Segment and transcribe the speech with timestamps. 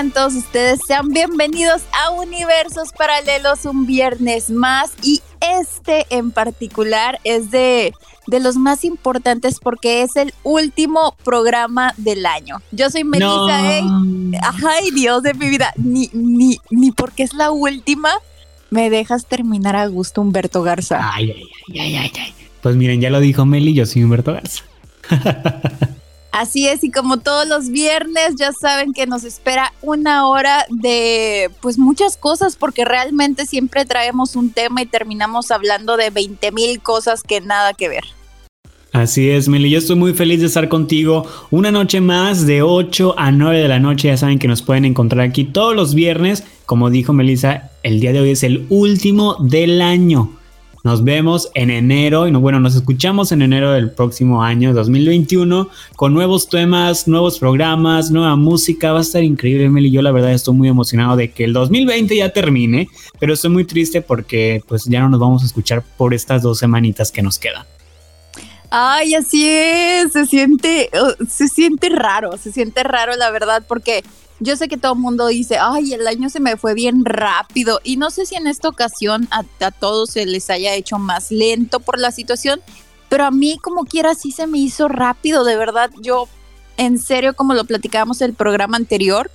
[0.00, 5.20] tengan todos ustedes, sean bienvenidos a Universos Paralelos un viernes más y
[5.58, 7.92] este en particular es de,
[8.26, 12.62] de los más importantes porque es el último programa del año.
[12.72, 13.82] Yo soy Melissa, ¿eh?
[14.66, 18.10] ay Dios de mi vida, ni, ni, ni porque es la última
[18.70, 21.12] me dejas terminar a gusto Humberto Garza.
[21.12, 22.34] Ay, ay, ay, ay, ay.
[22.62, 24.64] Pues miren, ya lo dijo Meli, yo soy Humberto Garza.
[26.32, 31.50] Así es, y como todos los viernes, ya saben que nos espera una hora de
[31.60, 36.80] pues muchas cosas, porque realmente siempre traemos un tema y terminamos hablando de 20 mil
[36.80, 38.04] cosas que nada que ver.
[38.92, 43.14] Así es, Meli, yo estoy muy feliz de estar contigo una noche más de 8
[43.16, 44.08] a 9 de la noche.
[44.08, 46.44] Ya saben que nos pueden encontrar aquí todos los viernes.
[46.66, 50.39] Como dijo Melissa, el día de hoy es el último del año.
[50.82, 55.68] Nos vemos en enero y no, bueno, nos escuchamos en enero del próximo año 2021
[55.94, 58.92] con nuevos temas, nuevos programas, nueva música.
[58.92, 59.90] Va a estar increíble, Meli.
[59.90, 63.66] Yo la verdad estoy muy emocionado de que el 2020 ya termine, pero estoy muy
[63.66, 67.38] triste porque pues ya no nos vamos a escuchar por estas dos semanitas que nos
[67.38, 67.66] quedan.
[68.70, 74.02] Ay, así es, se siente, uh, se siente raro, se siente raro la verdad, porque
[74.40, 77.80] yo sé que todo el mundo dice, ay, el año se me fue bien rápido.
[77.84, 81.30] Y no sé si en esta ocasión a, a, todos se les haya hecho más
[81.30, 82.60] lento por la situación,
[83.08, 85.90] pero a mí como quiera sí se me hizo rápido, de verdad.
[86.02, 86.26] Yo,
[86.76, 89.30] en serio, como lo platicábamos el programa anterior,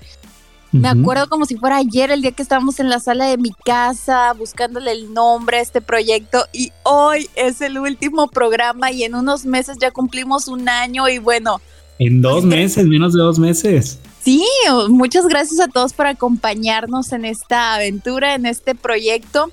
[0.82, 3.52] me acuerdo como si fuera ayer, el día que estábamos en la sala de mi
[3.52, 9.16] casa buscándole el nombre a este proyecto y hoy es el último programa y en
[9.16, 11.62] unos meses ya cumplimos un año y bueno.
[11.98, 14.00] En dos pues, meses, menos de dos meses.
[14.26, 14.44] Sí,
[14.90, 19.52] muchas gracias a todos por acompañarnos en esta aventura, en este proyecto.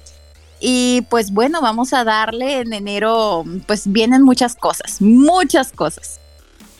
[0.60, 6.21] Y pues bueno, vamos a darle en enero, pues vienen muchas cosas, muchas cosas.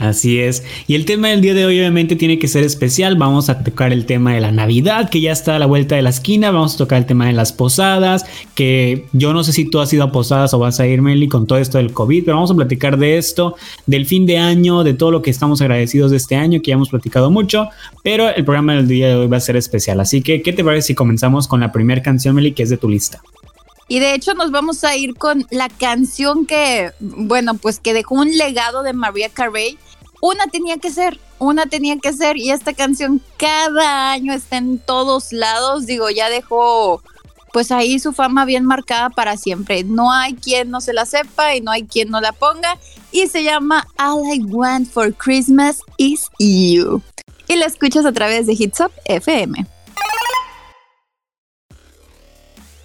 [0.02, 0.64] Así es.
[0.88, 3.14] Y el tema del día de hoy obviamente tiene que ser especial.
[3.14, 6.02] Vamos a tocar el tema de la Navidad, que ya está a la vuelta de
[6.02, 6.50] la esquina.
[6.50, 8.26] Vamos a tocar el tema de las posadas,
[8.56, 11.28] que yo no sé si tú has ido a posadas o vas a ir, Meli,
[11.28, 13.54] con todo esto del COVID, pero vamos a platicar de esto,
[13.86, 16.74] del fin de año, de todo lo que estamos agradecidos de este año, que ya
[16.74, 17.68] hemos platicado mucho,
[18.02, 20.00] pero el programa del día de hoy va a ser especial.
[20.00, 22.76] Así que, ¿qué te parece si comenzamos con la primera canción, Meli, que es de
[22.76, 23.22] tu lista?
[23.92, 28.14] Y de hecho nos vamos a ir con la canción que, bueno, pues que dejó
[28.14, 29.76] un legado de María Carey
[30.22, 34.78] una tenía que ser, una tenía que ser y esta canción cada año está en
[34.78, 37.03] todos lados, digo, ya dejó
[37.53, 39.83] pues ahí su fama bien marcada para siempre.
[39.83, 42.78] No hay quien no se la sepa y no hay quien no la ponga
[43.10, 47.03] y se llama All I Want for Christmas is You.
[47.49, 49.66] Y la escuchas a través de Hits Up FM.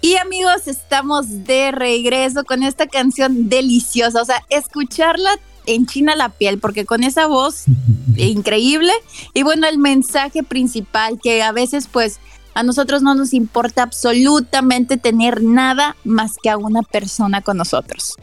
[0.00, 4.20] Y amigos, estamos de regreso con esta canción deliciosa.
[4.20, 5.38] O sea, escucharla
[5.74, 7.64] enchina la piel porque con esa voz
[8.16, 8.92] increíble
[9.34, 12.20] y bueno, el mensaje principal que a veces pues
[12.54, 18.14] a nosotros no nos importa absolutamente tener nada más que a una persona con nosotros.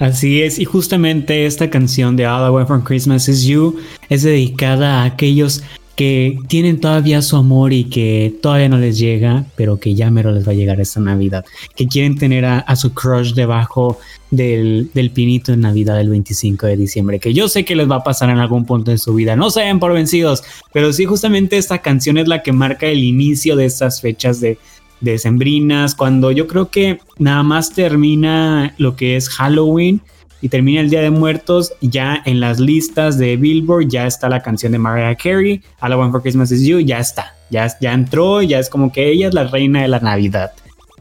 [0.00, 3.76] Así es, y justamente esta canción de All I Want for Christmas is You
[4.08, 5.62] es dedicada a aquellos
[5.96, 10.32] que tienen todavía su amor y que todavía no les llega, pero que ya mero
[10.32, 11.44] les va a llegar esta Navidad,
[11.76, 13.98] que quieren tener a, su crush debajo
[14.30, 17.96] del, del, pinito en Navidad del 25 de diciembre, que yo sé que les va
[17.96, 21.04] a pasar en algún punto de su vida, no se vayan por vencidos, pero sí
[21.04, 24.58] justamente esta canción es la que marca el inicio de estas fechas de,
[25.00, 30.00] de sembrinas, cuando yo creo que nada más termina lo que es Halloween,
[30.40, 34.42] y termina el Día de Muertos, ya en las listas de Billboard ya está la
[34.42, 37.92] canción de Mariah Carey, All I Want for Christmas is You, ya está, ya, ya
[37.92, 40.52] entró, ya es como que ella es la reina de la Navidad.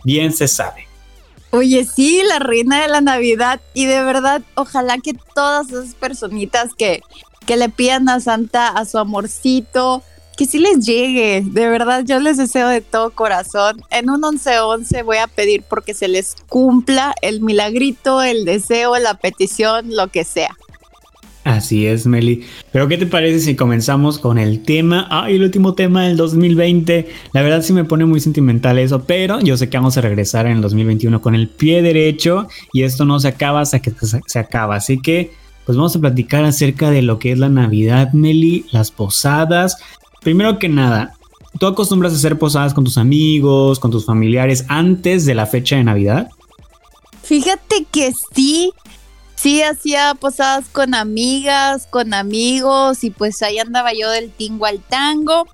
[0.04, 0.88] Bien se sabe.
[1.52, 3.62] Oye, sí, la reina de la Navidad.
[3.74, 7.02] Y de verdad, ojalá que todas esas personitas que,
[7.46, 10.02] que le pidan a Santa a su amorcito,
[10.38, 11.44] que sí les llegue.
[11.46, 13.82] De verdad, yo les deseo de todo corazón.
[13.90, 19.16] En un 11-11 voy a pedir porque se les cumpla el milagrito, el deseo, la
[19.16, 20.56] petición, lo que sea.
[21.44, 22.44] Así es, Meli.
[22.72, 25.08] Pero ¿qué te parece si comenzamos con el tema?
[25.10, 27.10] Ay, el último tema del 2020.
[27.34, 30.46] La verdad sí me pone muy sentimental eso, pero yo sé que vamos a regresar
[30.46, 33.92] en el 2021 con el pie derecho y esto no se acaba hasta que
[34.26, 34.78] se acaba.
[34.78, 35.34] Así que,
[35.66, 39.78] pues vamos a platicar acerca de lo que es la Navidad, Meli, las posadas,
[40.24, 41.14] Primero que nada,
[41.60, 45.76] ¿tú acostumbras a hacer posadas con tus amigos, con tus familiares antes de la fecha
[45.76, 46.30] de Navidad?
[47.22, 48.72] Fíjate que sí,
[49.36, 54.80] sí hacía posadas con amigas, con amigos y pues ahí andaba yo del tingo al
[54.80, 55.46] tango.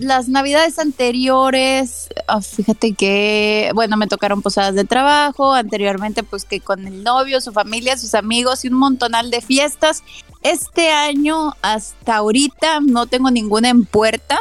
[0.00, 6.60] Las navidades anteriores, ah, fíjate que, bueno, me tocaron posadas de trabajo, anteriormente pues que
[6.60, 10.02] con el novio, su familia, sus amigos y un montonal de fiestas.
[10.44, 14.38] Este año, hasta ahorita, no tengo ninguna en puerta.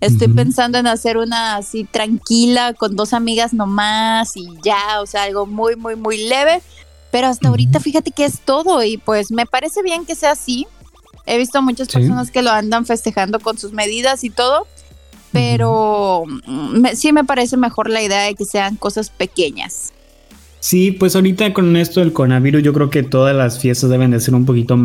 [0.00, 5.24] Estoy pensando en hacer una así tranquila con dos amigas nomás y ya, o sea,
[5.24, 6.62] algo muy, muy, muy leve.
[7.10, 10.66] Pero hasta ahorita fíjate que es todo y pues me parece bien que sea así.
[11.26, 14.66] He visto a muchas personas que lo andan festejando con sus medidas y todo,
[15.32, 16.24] pero
[16.94, 19.92] sí me parece mejor la idea de que sean cosas pequeñas.
[20.60, 24.20] Sí, pues ahorita con esto del coronavirus yo creo que todas las fiestas deben de
[24.20, 24.76] ser un poquito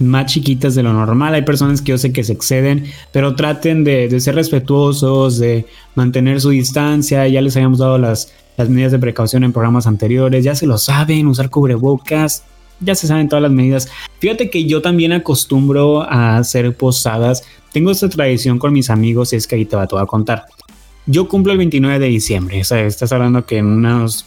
[0.00, 1.34] más chiquitas de lo normal.
[1.34, 6.40] Hay personas que yo sé que se exceden, pero traten de, ser respetuosos, de mantener
[6.40, 7.28] su distancia.
[7.28, 10.78] Ya les habíamos dado las, las medidas de precaución en programas anteriores, ya se lo
[10.78, 12.44] saben, usar cubrebocas,
[12.80, 13.88] ya se saben todas las medidas.
[14.18, 17.44] Fíjate que yo también acostumbro a hacer posadas.
[17.72, 20.46] Tengo esta tradición con mis amigos y es que ahí te va, a contar.
[21.06, 24.26] Yo cumplo el 29 de diciembre, o sea, estás hablando que en unos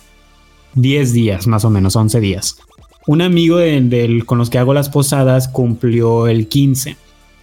[0.75, 2.57] 10 días, más o menos, 11 días.
[3.05, 6.95] Un amigo del, con los que hago las posadas cumplió el 15.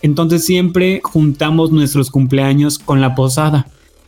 [0.03, 3.67] Entonces siempre juntamos nuestros cumpleaños con la posada.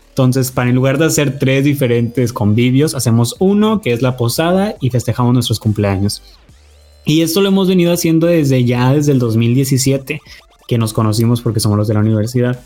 [0.09, 4.77] Entonces, para en lugar de hacer tres diferentes convivios, hacemos uno que es la posada
[4.81, 6.23] y festejamos nuestros cumpleaños.
[7.05, 10.21] Y esto lo hemos venido haciendo desde ya, desde el 2017,
[10.69, 12.61] que nos conocimos porque somos los de la universidad.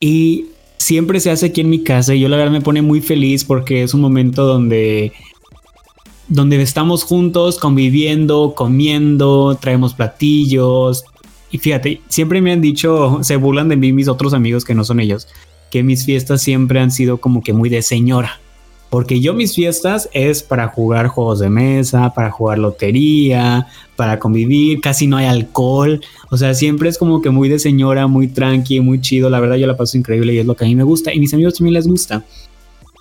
[0.00, 0.46] Y
[0.76, 3.44] siempre se hace aquí en mi casa y yo la verdad me pone muy feliz
[3.44, 5.12] porque es un momento donde
[6.28, 11.04] donde estamos juntos conviviendo, comiendo, traemos platillos.
[11.50, 14.84] Y fíjate, siempre me han dicho, se burlan de mí mis otros amigos que no
[14.84, 15.28] son ellos,
[15.70, 18.40] que mis fiestas siempre han sido como que muy de señora.
[18.90, 23.66] Porque yo mis fiestas es para jugar juegos de mesa, para jugar lotería,
[23.96, 26.00] para convivir, casi no hay alcohol.
[26.30, 29.30] O sea, siempre es como que muy de señora, muy tranqui, muy chido.
[29.30, 31.12] La verdad yo la paso increíble y es lo que a mí me gusta.
[31.12, 32.24] Y mis amigos también les gusta.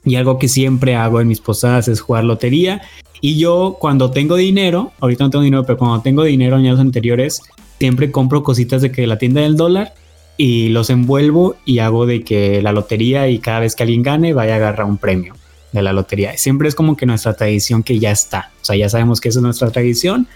[0.04, 2.82] Y algo que siempre hago en mis posadas es jugar lotería.
[3.26, 7.42] Y yo cuando tengo dinero, ahorita no tengo dinero, pero cuando tengo dinero años anteriores,
[7.80, 9.94] siempre compro cositas de que la tienda del dólar
[10.36, 14.34] y los envuelvo y hago de que la lotería y cada vez que alguien gane
[14.34, 15.36] vaya a agarrar un premio
[15.72, 16.36] de la lotería.
[16.36, 18.52] Siempre es como que nuestra tradición que ya está.
[18.62, 20.28] O sea, ya sabemos que esa es nuestra tradición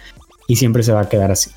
[0.48, 1.52] y siempre se va a quedar así.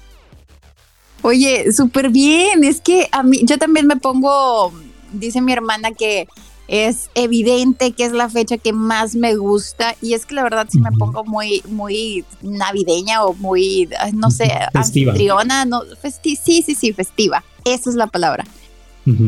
[1.23, 2.65] Oye, súper bien.
[2.65, 4.73] Es que a mí, yo también me pongo,
[5.13, 6.27] dice mi hermana que
[6.71, 10.69] es evidente que es la fecha que más me gusta y es que la verdad
[10.71, 15.11] sí me pongo muy, muy navideña o muy, no sé, festiva.
[15.11, 15.83] anfitriona, no,
[16.23, 17.43] sí, sí, sí, festiva.
[17.65, 18.45] Esa es la palabra.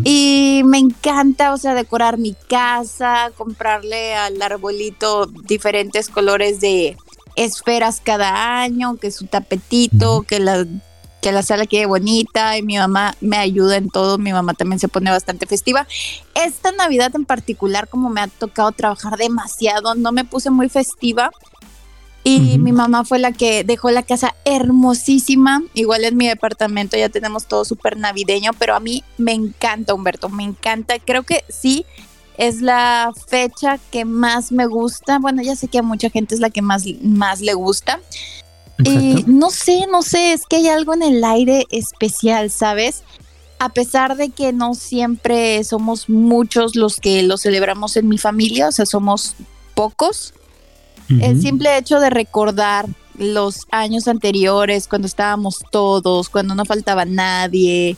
[0.05, 6.97] Y me encanta, o sea, decorar mi casa, comprarle al arbolito diferentes colores de
[7.35, 10.65] esferas cada año, que su tapetito, que la
[11.23, 14.79] que la sala quede bonita y mi mamá me ayuda en todo, mi mamá también
[14.81, 15.87] se pone bastante festiva.
[16.35, 21.31] Esta Navidad en particular, como me ha tocado trabajar demasiado, no me puse muy festiva,
[22.25, 25.63] y mi mamá fue la que dejó la casa hermosísima.
[25.75, 30.29] Igual en mi departamento ya tenemos todo súper navideño, pero a mí me encanta, Humberto,
[30.29, 31.01] me encanta.
[31.01, 31.85] Creo que sí,
[32.37, 35.19] es la fecha que más me gusta.
[35.19, 37.99] Bueno, ya sé que a mucha gente es la que más, más le gusta.
[38.85, 43.03] Y no sé, no sé, es que hay algo en el aire especial, ¿sabes?
[43.59, 48.69] A pesar de que no siempre somos muchos los que lo celebramos en mi familia,
[48.69, 49.35] o sea, somos
[49.75, 50.35] pocos
[51.21, 52.87] el simple hecho de recordar
[53.19, 57.97] los años anteriores, cuando estábamos todos, cuando no faltaba nadie.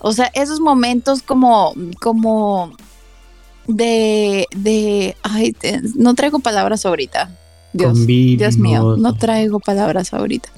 [0.00, 2.72] O sea, esos momentos como, como
[3.66, 5.54] de, de, ay,
[5.94, 7.30] no traigo palabras ahorita.
[7.78, 10.50] Dios, Dios mío, no traigo palabras ahorita.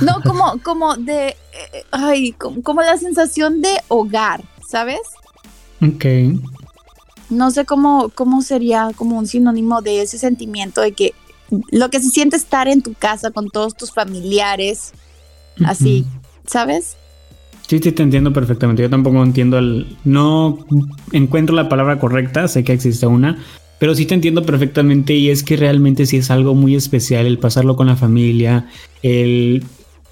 [0.00, 1.36] No, como, como de,
[1.90, 5.00] ay, como, como, la sensación de hogar, ¿sabes?
[5.80, 6.04] Ok.
[7.30, 11.14] No sé cómo, cómo sería como un sinónimo de ese sentimiento de que
[11.70, 14.92] lo que se siente estar en tu casa con todos tus familiares,
[15.64, 16.06] así,
[16.46, 16.96] ¿sabes?
[17.66, 18.82] Sí, sí, te entiendo perfectamente.
[18.82, 19.96] Yo tampoco entiendo el...
[20.04, 20.58] No
[21.12, 23.38] encuentro la palabra correcta, sé que existe una,
[23.82, 27.40] pero sí te entiendo perfectamente y es que realmente sí es algo muy especial el
[27.40, 28.68] pasarlo con la familia,
[29.02, 29.64] el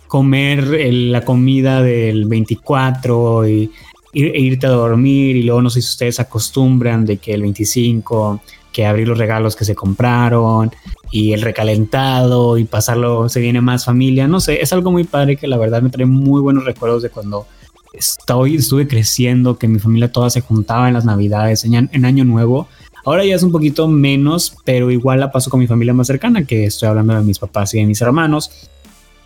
[0.08, 3.70] comer la comida del 24 y
[4.12, 8.40] e irte a dormir y luego no sé si ustedes acostumbran de que el 25
[8.72, 10.72] que abrir los regalos que se compraron
[11.12, 15.36] y el recalentado y pasarlo, se viene más familia, no sé, es algo muy padre
[15.36, 17.46] que la verdad me trae muy buenos recuerdos de cuando
[17.92, 22.68] estoy, estuve creciendo, que mi familia toda se juntaba en las navidades, en, Año Nuevo.
[23.04, 26.44] Ahora ya es un poquito menos, pero igual la paso con mi familia más cercana,
[26.44, 28.50] que estoy hablando de mis papás y de mis hermanos.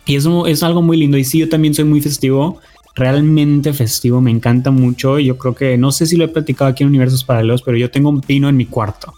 [0.05, 1.17] Y eso es algo muy lindo.
[1.17, 2.59] Y sí, yo también soy muy festivo,
[2.95, 5.19] realmente festivo, me encanta mucho.
[5.19, 7.91] Yo creo que, no sé si lo he platicado aquí en Universos Paralelos, pero yo
[7.91, 9.13] tengo un pino en mi cuarto.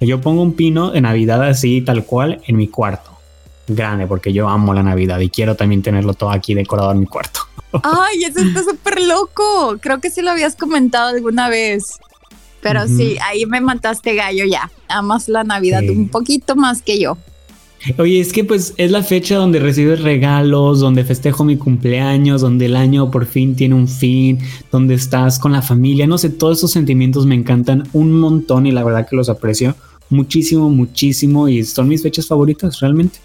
[0.00, 3.12] Yo pongo un pino de Navidad así, tal cual, en mi cuarto.
[3.68, 7.06] Grande, porque yo amo la Navidad y quiero también tenerlo todo aquí decorado en mi
[7.06, 7.40] cuarto.
[7.82, 9.78] Ay, eso está súper loco.
[9.80, 12.00] Creo que sí lo habías comentado alguna vez.
[12.62, 14.70] Pero sí, ahí me mataste gallo ya.
[14.88, 17.18] Amas la Navidad un poquito más que yo.
[17.98, 22.66] Oye, es que pues es la fecha donde recibes regalos, donde festejo mi cumpleaños, donde
[22.66, 24.38] el año por fin tiene un fin,
[24.70, 28.70] donde estás con la familia, no sé, todos esos sentimientos me encantan un montón y
[28.70, 29.74] la verdad que los aprecio
[30.10, 33.18] muchísimo, muchísimo y son mis fechas favoritas realmente.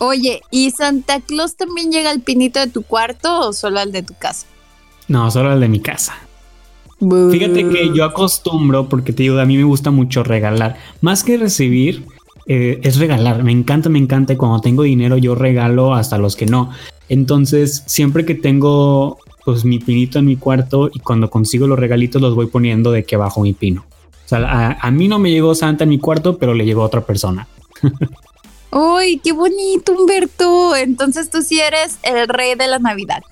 [0.00, 4.02] Oye, ¿y Santa Claus también llega al pinito de tu cuarto o solo al de
[4.02, 4.46] tu casa?
[5.08, 6.14] No, solo al de mi casa.
[7.00, 10.76] Fíjate que yo acostumbro, porque te digo, a mí me gusta mucho regalar.
[11.00, 12.04] Más que recibir,
[12.46, 13.44] eh, es regalar.
[13.44, 14.32] Me encanta, me encanta.
[14.32, 16.70] Y cuando tengo dinero, yo regalo hasta los que no.
[17.08, 22.20] Entonces, siempre que tengo pues mi pinito en mi cuarto y cuando consigo los regalitos
[22.20, 23.86] los voy poniendo de que bajo mi pino.
[24.24, 26.82] O sea, a, a mí no me llegó Santa en mi cuarto, pero le llegó
[26.82, 27.48] a otra persona.
[28.70, 30.76] ¡Ay, qué bonito, Humberto!
[30.76, 33.22] Entonces tú sí eres el rey de la Navidad.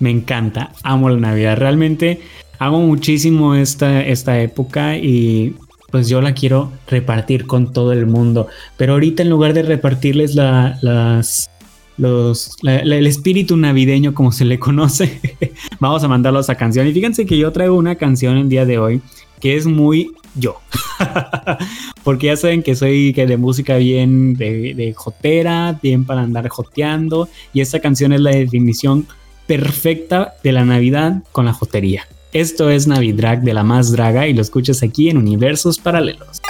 [0.00, 1.56] Me encanta, amo la Navidad.
[1.56, 2.20] Realmente
[2.58, 5.54] amo muchísimo esta, esta época y
[5.90, 8.48] pues yo la quiero repartir con todo el mundo.
[8.76, 11.50] Pero ahorita en lugar de repartirles la, las,
[11.96, 15.20] los, el espíritu navideño como se le conoce,
[15.80, 16.86] vamos a mandarlos a canción.
[16.86, 19.00] Y fíjense que yo traigo una canción el día de hoy
[19.40, 20.60] que es muy yo.
[22.04, 27.28] Porque ya saben que soy de música bien de, de, jotera, bien para andar joteando.
[27.52, 29.06] Y esta canción es la definición
[29.46, 32.06] perfecta de la Navidad con la jotería.
[32.38, 36.40] Esto es Navidrag de la más draga y lo escuchas aquí en Universos Paralelos.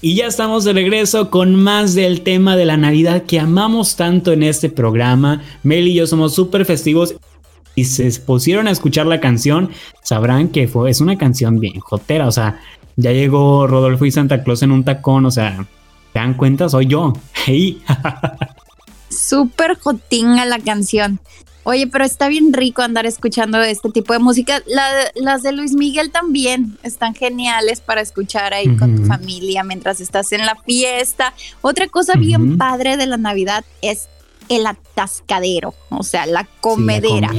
[0.00, 4.32] Y ya estamos de regreso con más del tema de la Navidad que amamos tanto
[4.32, 5.40] en este programa.
[5.62, 7.14] Mel y yo somos súper festivos
[7.76, 9.70] y se pusieron a escuchar la canción,
[10.02, 12.26] sabrán que fue, es una canción bien jotera.
[12.26, 12.60] O sea,
[12.96, 15.26] ya llegó Rodolfo y Santa Claus en un tacón.
[15.26, 15.64] O sea,
[16.12, 16.68] ¿te dan cuenta?
[16.68, 17.12] Soy yo.
[17.46, 17.80] Hey.
[19.08, 21.20] Súper jotinga la canción.
[21.64, 24.62] Oye, pero está bien rico andar escuchando este tipo de música.
[25.14, 30.32] las de Luis Miguel también están geniales para escuchar ahí con tu familia mientras estás
[30.32, 31.34] en la fiesta.
[31.60, 34.08] Otra cosa bien padre de la Navidad es
[34.48, 37.30] el atascadero, o sea, la comedera.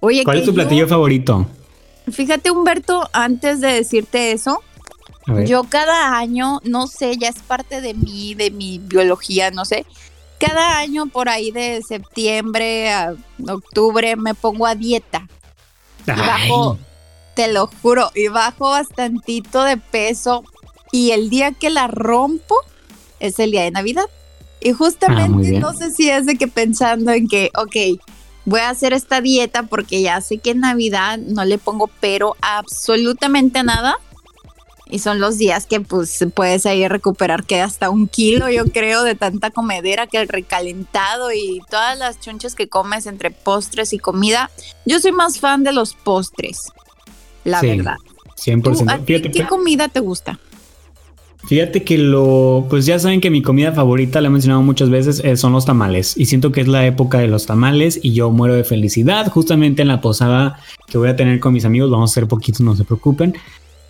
[0.00, 1.46] Oye, ¿cuál es tu platillo favorito?
[2.10, 4.62] Fíjate, Humberto, antes de decirte eso,
[5.44, 9.84] yo cada año, no sé, ya es parte de mí, de mi biología, no sé.
[10.38, 13.16] Cada año por ahí de septiembre a
[13.48, 15.26] octubre me pongo a dieta.
[16.06, 16.78] Y bajo,
[17.34, 20.44] te lo juro, y bajo bastantito de peso.
[20.92, 22.54] Y el día que la rompo
[23.20, 24.06] es el día de Navidad.
[24.60, 28.00] Y justamente ah, no sé si es de que pensando en que, ok,
[28.44, 32.36] voy a hacer esta dieta porque ya sé que en Navidad no le pongo pero
[32.40, 33.98] absolutamente nada.
[34.90, 39.04] Y son los días que pues puedes ahí recuperar que hasta un kilo, yo creo,
[39.04, 43.98] de tanta comedera que el recalentado y todas las chunches que comes entre postres y
[43.98, 44.50] comida.
[44.86, 46.72] Yo soy más fan de los postres,
[47.44, 47.96] la verdad.
[48.36, 49.32] 100%.
[49.32, 50.38] ¿Qué comida te gusta?
[51.46, 55.22] Fíjate que lo, pues ya saben que mi comida favorita, la he mencionado muchas veces,
[55.24, 56.14] eh, son los tamales.
[56.16, 59.30] Y siento que es la época de los tamales y yo muero de felicidad.
[59.30, 62.60] Justamente en la posada que voy a tener con mis amigos, vamos a hacer poquitos,
[62.60, 63.34] no se preocupen.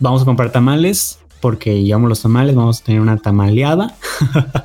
[0.00, 3.96] Vamos a comprar tamales porque llevamos los tamales, vamos a tener una tamaleada.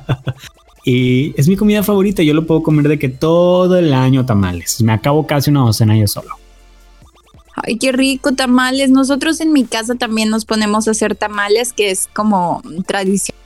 [0.84, 4.82] y es mi comida favorita, yo lo puedo comer de que todo el año tamales.
[4.82, 6.30] Me acabo casi una docena yo solo.
[7.56, 8.90] Ay, qué rico, tamales.
[8.90, 13.36] Nosotros en mi casa también nos ponemos a hacer tamales, que es como tradición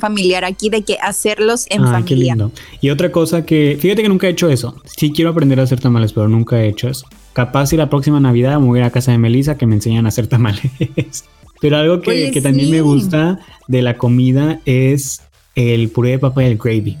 [0.00, 2.04] familiar aquí de que hacerlos en familia.
[2.04, 2.52] Qué lindo.
[2.80, 4.74] Y otra cosa que, fíjate que nunca he hecho eso.
[4.84, 7.06] Sí quiero aprender a hacer tamales, pero nunca he hecho eso.
[7.36, 10.06] Capaz si la próxima Navidad me voy a, a casa de Melissa que me enseñan
[10.06, 10.72] a hacer tamales.
[11.60, 15.20] pero algo que, que también me gusta de la comida es
[15.54, 16.96] el puré de papa y el gravy.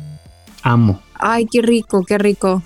[0.60, 1.00] Amo.
[1.14, 2.62] Ay, qué rico, qué rico.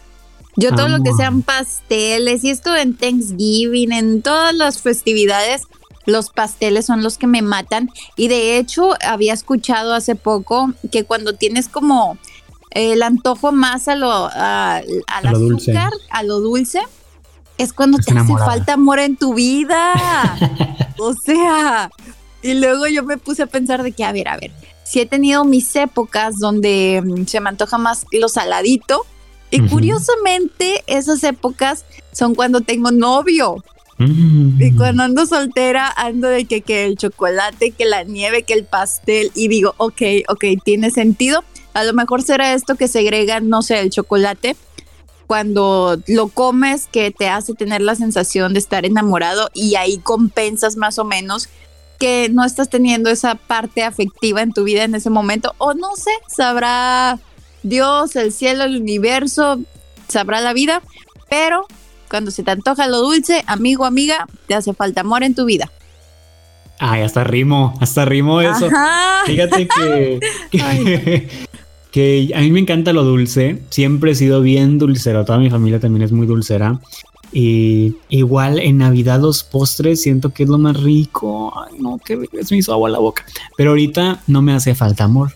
[0.57, 5.63] Yo todo lo que sean pasteles y esto en Thanksgiving, en todas las festividades,
[6.07, 7.89] los pasteles son los que me matan.
[8.17, 12.19] Y de hecho, había escuchado hace poco que cuando tienes como
[12.73, 16.81] el antojo más a lo, al azúcar, a lo dulce,
[17.61, 19.93] es cuando te hace falta amor en tu vida.
[20.99, 21.91] o sea,
[22.43, 24.51] y luego yo me puse a pensar de que, a ver, a ver,
[24.83, 29.07] si he tenido mis épocas donde mm, se me antoja más lo saladito,
[29.53, 33.63] Y curiosamente, esas épocas son cuando tengo novio.
[33.99, 34.63] Mm.
[34.63, 38.65] Y cuando ando soltera, ando de que, que el chocolate, que la nieve, que el
[38.65, 39.33] pastel.
[39.35, 41.43] Y digo, ok, ok, tiene sentido.
[41.75, 44.57] A lo mejor será esto que segrega, no sé, el chocolate
[45.31, 50.77] cuando lo comes que te hace tener la sensación de estar enamorado y ahí compensas
[50.77, 51.49] más o menos
[52.01, 55.95] que no estás teniendo esa parte afectiva en tu vida en ese momento o no
[55.95, 57.21] sé, sabrá
[57.63, 59.61] Dios, el cielo, el universo,
[60.09, 60.83] sabrá la vida,
[61.29, 61.65] pero
[62.11, 65.71] cuando se te antoja lo dulce, amigo, amiga, te hace falta amor en tu vida.
[66.81, 68.69] Ay, hasta rimo, hasta rimo eso.
[69.27, 70.19] Fíjate que,
[70.51, 71.29] que
[72.35, 73.63] a mí me encanta lo dulce.
[73.71, 75.25] Siempre he sido bien dulcero.
[75.25, 76.81] Toda mi familia también es muy dulcera.
[77.33, 81.53] Y igual en Navidad los postres siento que es lo más rico.
[81.57, 83.25] Ay, no, que es me hizo agua la boca.
[83.57, 85.33] Pero ahorita no me hace falta amor.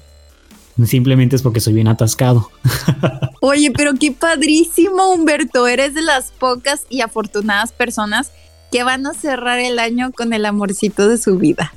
[0.86, 2.50] Simplemente es porque soy bien atascado.
[3.40, 5.68] Oye, pero qué padrísimo, Humberto.
[5.68, 8.32] Eres de las pocas y afortunadas personas
[8.72, 11.72] que van a cerrar el año con el amorcito de su vida.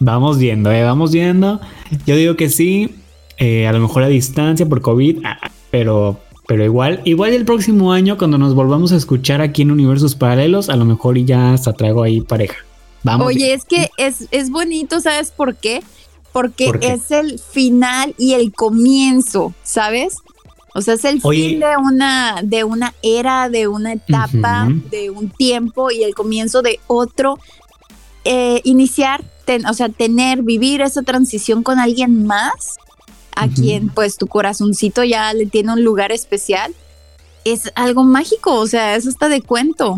[0.00, 0.82] Vamos viendo, ¿eh?
[0.82, 1.60] vamos viendo.
[2.04, 2.96] Yo digo que sí.
[3.38, 5.38] Eh, a lo mejor a distancia por COVID, ah,
[5.70, 10.14] pero, pero igual, igual el próximo año cuando nos volvamos a escuchar aquí en Universos
[10.14, 12.56] Paralelos, a lo mejor ya hasta traigo ahí pareja.
[13.02, 13.26] Vamos.
[13.26, 15.82] Oye, es que es, es bonito, ¿sabes por qué?
[16.32, 20.18] Porque es el final y el comienzo, ¿sabes?
[20.74, 25.28] O sea, es el fin de una, de una era, de una etapa, de un
[25.28, 27.38] tiempo y el comienzo de otro.
[28.24, 29.22] Eh, iniciar,
[29.68, 32.78] o sea, tener, vivir esa transición con alguien más
[33.36, 36.74] a quien pues tu corazoncito ya le tiene un lugar especial,
[37.44, 39.96] es algo mágico, o sea, eso está de cuento.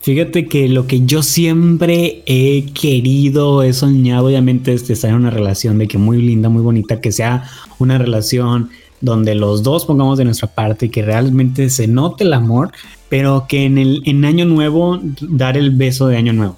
[0.00, 5.30] Fíjate que lo que yo siempre he querido, he soñado, obviamente, es estar en una
[5.30, 10.18] relación de que muy linda, muy bonita, que sea una relación donde los dos pongamos
[10.18, 12.70] de nuestra parte y que realmente se note el amor,
[13.08, 16.56] pero que en el en año nuevo dar el beso de año nuevo.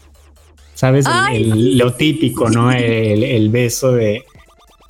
[0.75, 1.07] ¿Sabes?
[1.43, 2.71] lo típico, ¿no?
[2.71, 4.25] el, beso de,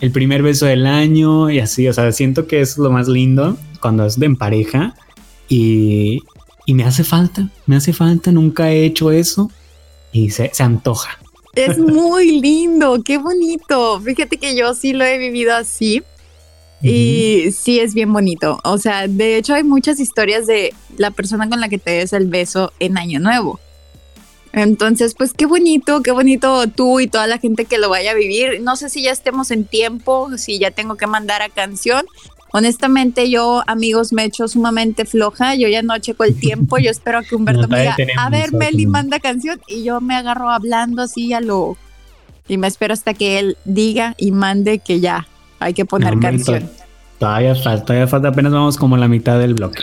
[0.01, 3.57] el primer beso del año y así, o sea, siento que es lo más lindo
[3.81, 4.95] cuando es de en pareja
[5.49, 6.23] y,
[6.67, 9.51] y me hace falta, me hace falta, nunca he hecho eso
[10.13, 11.19] y se, se antoja.
[11.55, 14.01] Es muy lindo, qué bonito.
[14.01, 16.03] Fíjate que yo sí lo he vivido así.
[16.81, 18.61] Y sí es bien bonito.
[18.63, 22.13] O sea, de hecho hay muchas historias de la persona con la que te des
[22.13, 23.59] el beso en Año Nuevo.
[24.63, 28.15] Entonces, pues qué bonito, qué bonito tú y toda la gente que lo vaya a
[28.15, 28.61] vivir.
[28.63, 32.05] No sé si ya estemos en tiempo, si ya tengo que mandar a canción.
[32.51, 35.55] Honestamente, yo, amigos, me he hecho sumamente floja.
[35.55, 36.79] Yo ya no checo el tiempo.
[36.79, 39.61] Yo espero que Humberto me diga, a ver, Meli, manda canción.
[39.69, 41.77] Y yo me agarro hablando así a lo...
[42.49, 45.29] Y me espero hasta que él diga y mande que ya
[45.61, 46.71] hay que poner canción.
[47.19, 48.29] Todavía falta, todavía falta.
[48.29, 49.83] Apenas vamos como la mitad del bloque.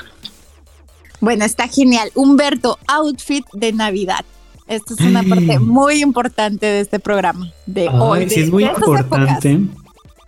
[1.19, 2.09] Bueno, está genial.
[2.15, 4.25] Humberto, outfit de Navidad.
[4.67, 8.30] Esto es una parte muy importante de este programa de hoy.
[8.30, 9.60] Sí, es muy importante.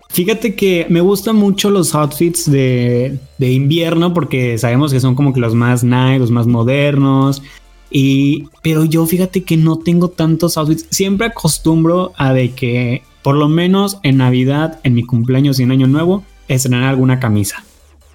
[0.10, 5.40] Fíjate que me gustan mucho los outfits de, invierno porque sabemos que son como que
[5.40, 7.42] los más nice, los más modernos.
[7.90, 10.86] Y, pero yo fíjate que no tengo tantos outfits.
[10.92, 15.72] Siempre acostumbro a de que por lo menos en Navidad, en mi cumpleaños y en
[15.72, 17.64] Año Nuevo, estrenar alguna camisa.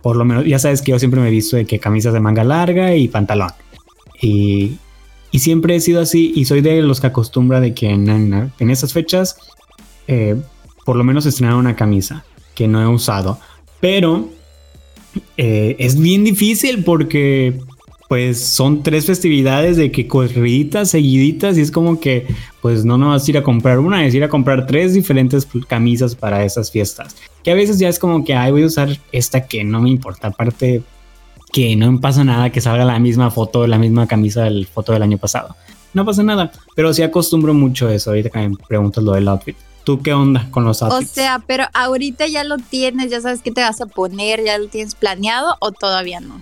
[0.02, 2.20] Por lo menos, ya sabes que yo siempre me he visto de que camisas de
[2.20, 3.50] manga larga y pantalón.
[4.20, 4.78] Y,
[5.32, 8.92] y siempre he sido así y soy de los que acostumbra de que en, esas
[8.92, 9.36] fechas
[10.06, 10.36] eh,
[10.84, 13.38] por lo menos estrenar una camisa que no he usado.
[13.80, 14.28] Pero
[15.36, 17.60] eh, es bien difícil porque
[18.08, 22.26] pues son tres festividades de que corriditas, seguiditas y es como que
[22.60, 25.48] pues no no vas a ir a comprar una, es ir a comprar tres diferentes
[25.66, 27.16] camisas para esas fiestas.
[27.42, 29.88] Que a veces ya es como que, ay, voy a usar esta que no me
[29.88, 30.28] importa.
[30.28, 30.82] Aparte,
[31.52, 35.02] que no pasa nada que salga la misma foto, la misma camisa del foto del
[35.02, 35.54] año pasado.
[35.94, 38.10] No pasa nada, pero sí acostumbro mucho eso.
[38.10, 39.56] Ahorita que me preguntas lo del outfit.
[39.84, 41.10] ¿Tú qué onda con los outfits?
[41.10, 44.56] O sea, pero ahorita ya lo tienes, ya sabes qué te vas a poner, ya
[44.56, 46.40] lo tienes planeado o todavía no?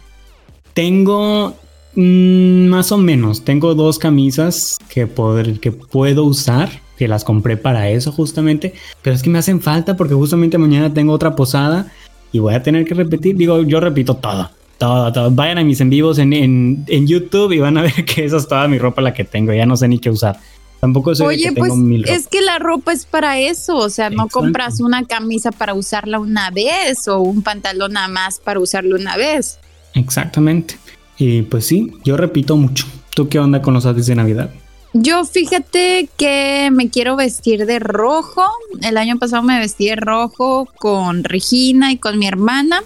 [0.74, 1.56] Tengo
[1.96, 7.56] mm, más o menos, tengo dos camisas que, poder, que puedo usar, que las compré
[7.56, 11.90] para eso justamente, pero es que me hacen falta porque justamente mañana tengo otra posada
[12.30, 15.30] y voy a tener que repetir, digo, yo repito todo, todo, todo.
[15.30, 18.66] Vayan a mis en vivos en, YouTube y van a ver que esa es toda
[18.66, 19.52] mi ropa la que tengo.
[19.52, 20.40] Ya no sé ni qué usar.
[20.80, 21.74] Tampoco sé Oye, pues
[22.06, 23.76] es que la ropa es para eso.
[23.76, 28.40] O sea, no compras una camisa para usarla una vez o un pantalón nada más
[28.40, 29.58] para usarlo una vez.
[29.94, 30.78] Exactamente.
[31.18, 32.86] Y pues sí, yo repito mucho.
[33.14, 34.50] ¿Tú qué onda con los outfits de Navidad?
[34.94, 38.42] Yo fíjate que me quiero vestir de rojo.
[38.80, 42.82] El año pasado me vestí de rojo con Regina y con mi hermana.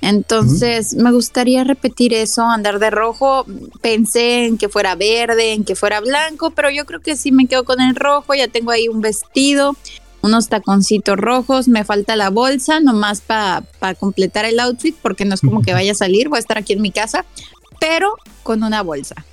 [0.00, 3.44] Entonces, me gustaría repetir eso, andar de rojo.
[3.80, 7.46] Pensé en que fuera verde, en que fuera blanco, pero yo creo que sí me
[7.46, 8.34] quedo con el rojo.
[8.34, 9.76] Ya tengo ahí un vestido,
[10.22, 13.64] unos taconcitos rojos, me falta la bolsa nomás para
[13.98, 16.72] completar el outfit, porque no es como que vaya a salir, voy a estar aquí
[16.72, 17.24] en mi casa,
[17.80, 19.24] pero con una bolsa.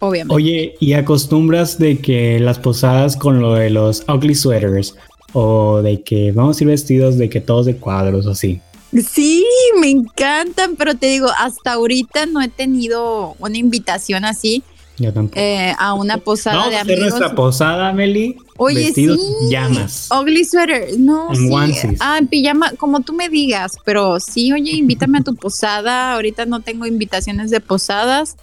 [0.00, 0.34] Obviamente.
[0.34, 4.94] Oye, ¿y acostumbras de que las posadas con lo de los ugly sweaters
[5.34, 8.60] o de que vamos a ir vestidos de que todos de cuadros o así?
[8.92, 9.46] Sí,
[9.80, 14.62] me encantan, pero te digo, hasta ahorita no he tenido una invitación así.
[14.98, 15.40] Yo tampoco.
[15.40, 17.00] Eh, a una posada de amigos.
[17.00, 18.36] nuestra posada, Meli.
[18.58, 19.34] Oye, vestidos sí.
[19.48, 20.08] pijamas.
[20.10, 21.48] Ugly sweater, no, En sí.
[21.50, 22.00] onesies.
[22.00, 26.12] Ah, en pijama, como tú me digas, pero sí, oye, invítame a tu posada.
[26.14, 28.36] Ahorita no tengo invitaciones de posadas.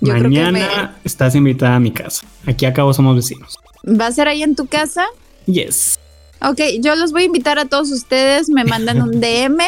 [0.00, 2.26] Yo creo que Mañana estás invitada a mi casa.
[2.46, 3.56] Aquí acabo somos vecinos.
[3.82, 3.96] me...
[3.96, 5.06] ¿Va a ser ahí en tu casa?
[5.46, 5.98] Yes.
[6.48, 9.58] Ok, yo los voy a invitar a todos ustedes, me mandan un DM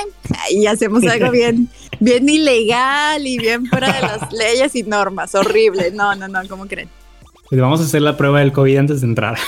[0.50, 1.68] y hacemos algo bien,
[2.00, 5.34] bien ilegal y bien fuera de las leyes y normas.
[5.34, 5.90] Horrible.
[5.92, 6.90] No, no, no, ¿cómo creen?
[7.48, 9.38] Pues vamos a hacer la prueba del COVID antes de entrar.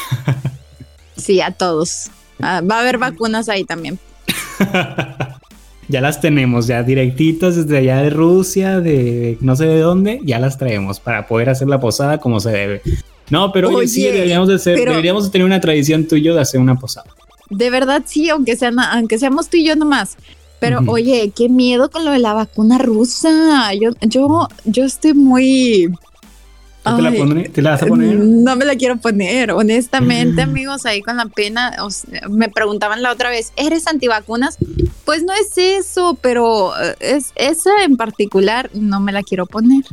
[1.16, 2.10] Sí, a todos.
[2.40, 3.98] Ah, va a haber vacunas ahí también.
[5.88, 10.38] ya las tenemos, ya directitas desde allá de Rusia, de no sé de dónde, ya
[10.38, 12.82] las traemos para poder hacer la posada como se debe.
[13.30, 16.34] No, pero oye, sí, Oye, deberíamos de hacer, pero- deberíamos de tener una tradición tuyo
[16.34, 17.06] de hacer una posada.
[17.50, 20.16] De verdad sí, aunque sean, aunque seamos tú y yo nomás.
[20.60, 20.92] Pero Ujú.
[20.92, 23.72] oye, qué miedo con lo de la vacuna rusa.
[23.74, 25.88] Yo, yo, yo estoy muy.
[26.84, 28.16] ¿Tú ¿Te la, pone- ¿Te la vas a poner?
[28.18, 30.48] No me la quiero poner, honestamente, Mm.
[30.50, 31.76] amigos, ahí con la pena.
[31.82, 34.56] o sea, me preguntaban la otra vez, ¿eres antivacunas?
[35.04, 39.84] Pues no es eso, pero eh, es esa en particular no me la quiero poner.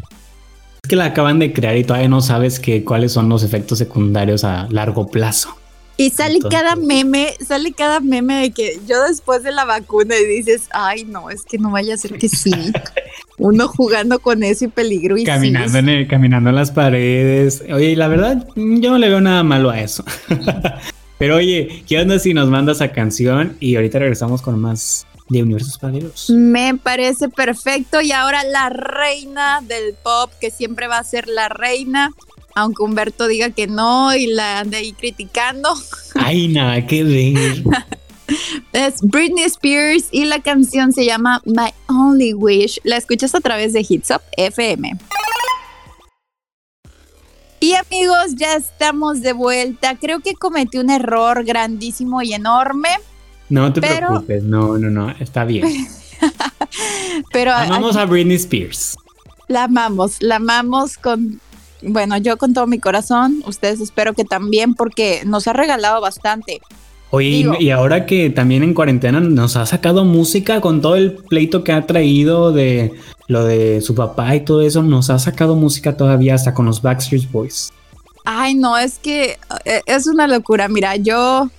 [0.88, 4.44] Que la acaban de crear y todavía no sabes que, cuáles son los efectos secundarios
[4.44, 5.56] a largo plazo.
[5.98, 10.16] Y sale Entonces- cada meme, sale cada meme de que yo después de la vacuna
[10.18, 12.52] y dices, ay no, es que no vaya a ser que sí.
[13.38, 17.64] Uno jugando con eso y peligro y sí, Caminando, en el- caminando en las paredes.
[17.74, 20.04] Oye, la verdad, yo no le veo nada malo a eso.
[21.18, 25.44] Pero oye, ¿qué onda si nos mandas a canción y ahorita regresamos con más de
[25.44, 26.30] Universos Paralelos?
[26.30, 28.02] Me parece perfecto.
[28.02, 32.12] Y ahora la reina del pop, que siempre va a ser la reina,
[32.56, 35.70] aunque Humberto diga que no y la ande ahí criticando,
[36.16, 37.64] Ay, nada que ver.
[38.74, 42.80] es Britney Spears y la canción se llama My Only Wish.
[42.84, 44.98] La escuchas a través de Hits Up FM.
[47.60, 49.98] Y amigos, ya estamos de vuelta.
[49.98, 52.90] Creo que cometí un error grandísimo y enorme,
[53.50, 55.68] No te Pero- preocupes, no, no, no, está bien.
[57.32, 58.96] pero Amamos a Britney Spears.
[59.48, 61.40] La amamos, la amamos con,
[61.84, 66.62] bueno, yo con todo mi corazón, ustedes espero que también porque nos ha regalado bastante.
[67.12, 71.14] Oye, Digo- y ahora que también en cuarentena nos ha sacado música con todo el
[71.14, 72.94] pleito que ha traído de
[73.28, 76.82] lo de su papá y todo eso, nos ha sacado música todavía hasta con los
[76.82, 77.72] Backstreet Boys.
[78.26, 80.68] Ay, no, es que eh, es una locura.
[80.68, 81.50] Mira, yo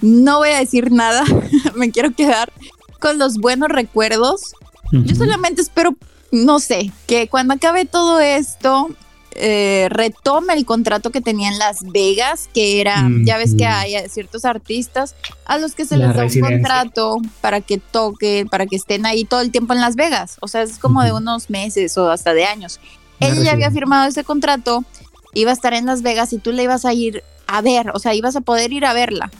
[0.00, 1.24] no voy a decir nada,
[1.74, 2.52] me quiero quedar
[3.00, 4.54] con los buenos recuerdos.
[4.90, 5.94] Yo solamente espero,
[6.30, 8.88] no sé, que cuando acabe todo esto,
[9.32, 14.08] eh, retome el contrato que tenía en Las Vegas, que era, ya ves que hay
[14.08, 16.56] ciertos artistas a los que se La les da residencia.
[16.56, 20.38] un contrato para que toquen, para que estén ahí todo el tiempo en Las Vegas.
[20.40, 22.80] O sea, es como de unos meses o hasta de años.
[23.20, 24.84] Una Ella ya había firmado ese contrato,
[25.34, 27.98] iba a estar en Las Vegas y tú le ibas a ir a ver, o
[27.98, 29.30] sea, ibas a poder ir a verla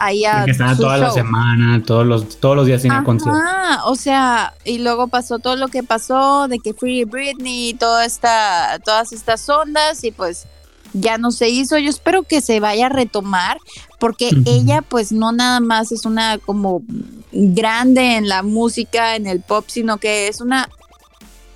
[0.00, 3.38] Ahí a Porque estaba toda la semana, todos los, todos los días tenía concierto.
[3.86, 8.80] O sea, y luego pasó todo lo que pasó de que Free Britney, toda esta,
[8.84, 10.46] todas estas ondas y pues
[10.92, 11.78] ya no se hizo.
[11.78, 13.58] Yo espero que se vaya a retomar
[13.98, 16.82] porque ella pues no nada más es una como
[17.30, 20.68] grande en la música, en el pop, sino que es una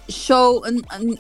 [0.09, 0.62] show,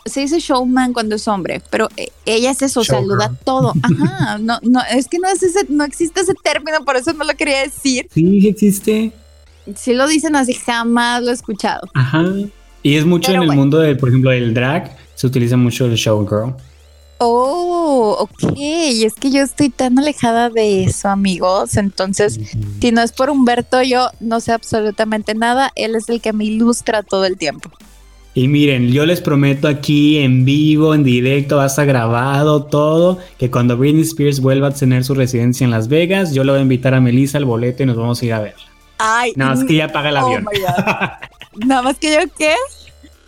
[0.04, 3.72] se dice showman cuando es hombre, pero eh, ella es eso, saluda todo.
[3.82, 7.24] Ajá, no, no, es que no es ese, no existe ese término, por eso no
[7.24, 8.08] lo quería decir.
[8.12, 9.12] Sí, sí existe.
[9.74, 11.88] Si lo dicen así, jamás lo he escuchado.
[11.94, 12.24] Ajá.
[12.82, 13.62] Y es mucho Pero en el bueno.
[13.62, 16.54] mundo del, por ejemplo, el drag, se utiliza mucho el showgirl.
[17.18, 18.52] Oh, ok.
[18.56, 21.76] Y es que yo estoy tan alejada de eso, amigos.
[21.76, 22.38] Entonces,
[22.80, 25.72] si no es por Humberto, yo no sé absolutamente nada.
[25.76, 27.70] Él es el que me ilustra todo el tiempo.
[28.36, 33.18] Y miren, yo les prometo aquí en vivo, en directo, va a estar grabado todo,
[33.38, 36.58] que cuando Britney Spears vuelva a tener su residencia en Las Vegas, yo le voy
[36.58, 38.66] a invitar a Melissa al boleto y nos vamos a ir a verla.
[38.98, 40.44] Ay, Nada más que ya paga el oh avión.
[40.44, 41.64] God.
[41.66, 42.52] Nada más que yo, ¿qué?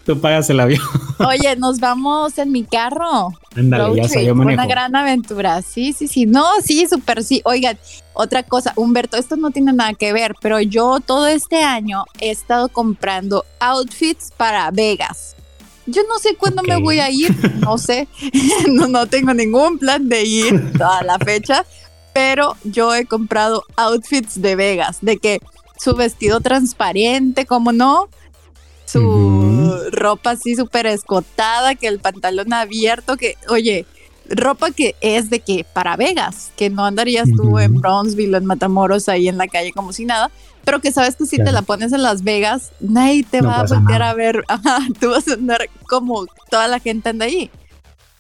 [0.09, 0.81] Tú pagas el avión.
[1.19, 3.35] Oye, nos vamos en mi carro.
[3.55, 4.55] Ándale, ya sé, yo manejo.
[4.55, 5.61] Una gran aventura.
[5.61, 6.25] Sí, sí, sí.
[6.25, 7.43] No, sí, súper sí.
[7.45, 7.79] Oigan,
[8.15, 12.31] otra cosa, Humberto, esto no tiene nada que ver, pero yo todo este año he
[12.31, 15.37] estado comprando outfits para Vegas.
[15.85, 18.09] Yo no sé cuándo me voy a ir, no sé.
[18.67, 21.67] no, no tengo ningún plan de ir a la fecha,
[22.15, 25.41] pero yo he comprado outfits de Vegas, de que
[25.79, 28.09] su vestido transparente, como no,
[28.91, 33.87] su ropa así súper escotada, que el pantalón abierto, que, oye,
[34.29, 37.59] ropa que es de que para Vegas, que no andarías tú Ujú.
[37.61, 40.31] en Bronzeville o en Matamoros ahí en la calle como si nada,
[40.65, 43.61] pero que sabes que si te la pones en Las Vegas, nadie te No va
[43.61, 44.11] a voltear nada.
[44.11, 47.51] a ver, ajá, tú vas a andar como toda la gente anda ahí.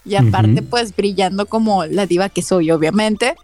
[0.04, 3.34] Y aparte, pues brillando como la diva que soy, obviamente.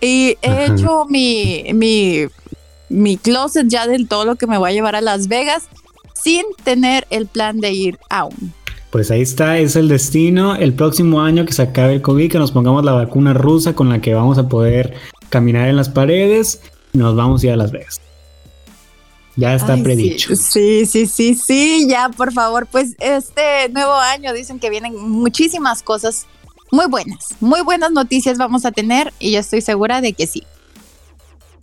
[0.00, 0.74] Y he Ajá.
[0.74, 2.26] hecho mi, mi,
[2.88, 5.68] mi closet ya del todo lo que me voy a llevar a Las Vegas
[6.22, 8.52] sin tener el plan de ir aún.
[8.90, 10.56] Pues ahí está, es el destino.
[10.56, 13.88] El próximo año que se acabe el COVID, que nos pongamos la vacuna rusa con
[13.88, 14.94] la que vamos a poder
[15.28, 16.60] caminar en las paredes,
[16.92, 18.00] nos vamos a ir a Las Vegas.
[19.36, 20.34] Ya está Ay, predicho.
[20.34, 22.66] Sí, sí, sí, sí, ya, por favor.
[22.66, 26.26] Pues este nuevo año dicen que vienen muchísimas cosas
[26.72, 30.44] muy buenas, muy buenas noticias vamos a tener y yo estoy segura de que sí.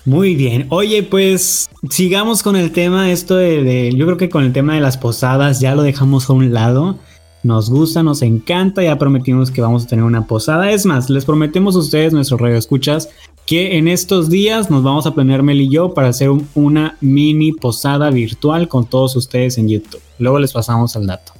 [0.08, 0.68] Muy bien.
[0.70, 4.80] Oye, pues sigamos con el tema, esto de, yo creo que con el tema de
[4.80, 6.98] las posadas ya lo dejamos a un lado.
[7.44, 10.72] Nos gusta, nos encanta, ya prometimos que vamos a tener una posada.
[10.72, 13.10] Es más, les prometemos a ustedes, nuestros radioescuchas,
[13.46, 16.96] que en estos días nos vamos a planear Mel y yo para hacer un- una
[17.02, 20.02] mini posada virtual con todos ustedes en YouTube.
[20.20, 21.34] Luego les pasamos al dato.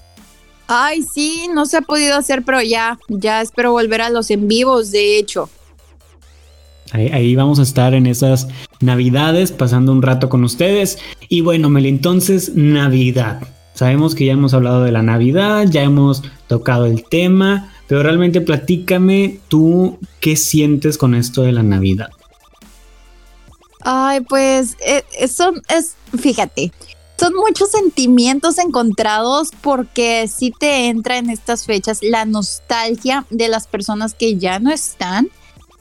[0.68, 4.50] Ay, sí, no se ha podido hacer, pero ya, ya espero volver a los en
[4.50, 5.50] vivos, de hecho.
[6.92, 8.48] Ahí, vamos a estar en esas
[8.80, 11.00] navidades pasando un rato con ustedes.
[11.28, 13.42] Y bueno, Mel, entonces Navidad.
[13.74, 18.42] Sabemos que ya hemos hablado de la Navidad, ya hemos tocado el tema, pero realmente
[18.42, 22.10] platícame tú qué sientes con esto de la Navidad.
[23.82, 26.72] Ay, pues eh, eh, son, es, fíjate,
[27.18, 33.68] son muchos sentimientos encontrados porque sí te entra en estas fechas la nostalgia de las
[33.68, 35.30] personas que ya no están,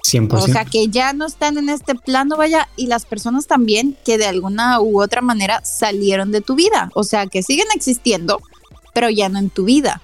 [0.06, 0.34] 100%.
[0.34, 4.18] o sea, que ya no están en este plano, vaya, y las personas también que
[4.18, 8.40] de alguna u otra manera salieron de tu vida, o sea, que siguen existiendo,
[8.94, 10.00] pero ya no en tu vida.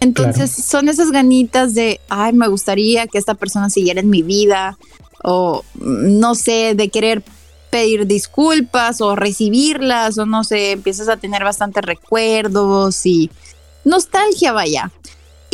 [0.00, 4.76] Entonces son esas ganitas de, ay, me gustaría que esta persona siguiera en mi vida,
[5.22, 7.22] o no sé, de querer
[7.70, 13.30] pedir disculpas o recibirlas, o no sé, empiezas a tener bastantes recuerdos y
[13.84, 14.92] nostalgia, vaya.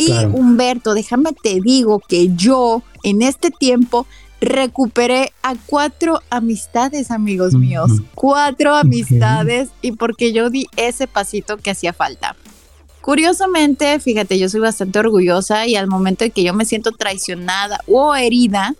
[0.01, 0.31] Y Claro.
[0.33, 4.07] Humberto, déjame te digo que yo en este tiempo
[4.39, 7.91] recuperé a cuatro amistades, amigos míos.
[8.15, 12.35] Cuatro amistades y porque yo di ese pasito que hacía falta.
[13.01, 17.79] Curiosamente, fíjate, yo soy bastante orgullosa y al momento de que yo me siento traicionada
[17.87, 18.75] o herida,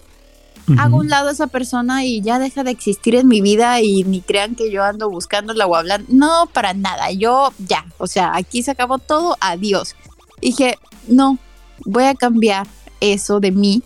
[0.77, 4.03] hago un lado a esa persona y ya deja de existir en mi vida y
[4.03, 6.07] ni crean que yo ando buscándola o hablando.
[6.09, 7.11] No, para nada.
[7.11, 9.37] Yo ya, o sea, aquí se acabó todo.
[9.39, 9.95] Adiós.
[10.39, 11.37] Dije, no,
[11.85, 12.67] voy a cambiar
[12.99, 13.83] eso de mí.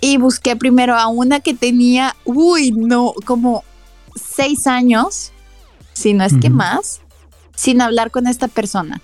[0.00, 3.64] Y busqué primero a una que tenía, uy, no, como
[4.14, 5.32] seis años,
[5.92, 7.00] si no es que más,
[7.54, 9.02] sin hablar con esta persona.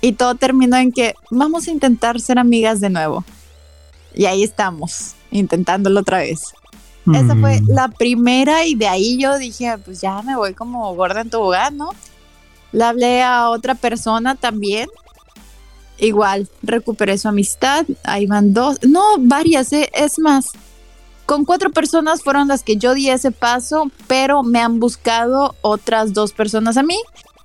[0.00, 3.24] Y todo terminó en que vamos a intentar ser amigas de nuevo.
[4.14, 6.42] Y ahí estamos, intentándolo otra vez.
[7.14, 7.68] Esa fue Mm.
[7.68, 11.76] la primera y de ahí yo dije, pues ya me voy como gorda en tobogán,
[11.76, 11.90] ¿no?
[12.72, 14.88] Le hablé a otra persona también.
[16.00, 17.86] Igual, recuperé su amistad.
[18.04, 19.90] Ahí van dos, no, varias, ¿eh?
[19.92, 20.46] es más.
[21.26, 26.12] Con cuatro personas fueron las que yo di ese paso, pero me han buscado otras
[26.12, 26.98] dos personas a mí.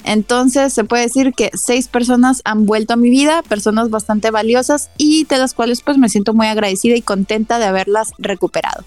[0.05, 4.89] Entonces se puede decir que seis personas han vuelto a mi vida, personas bastante valiosas
[4.97, 8.83] y de las cuales pues me siento muy agradecida y contenta de haberlas recuperado.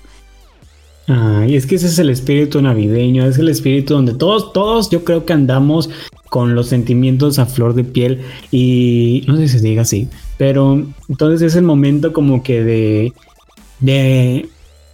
[1.08, 5.04] Ay, es que ese es el espíritu navideño, es el espíritu donde todos, todos yo
[5.04, 5.88] creo que andamos
[6.28, 10.86] con los sentimientos a flor de piel y no sé si se diga así, pero
[11.08, 13.12] entonces es el momento como que de,
[13.80, 14.50] de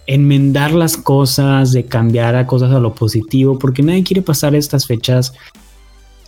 [0.07, 4.87] enmendar las cosas, de cambiar a cosas a lo positivo, porque nadie quiere pasar estas
[4.87, 5.33] fechas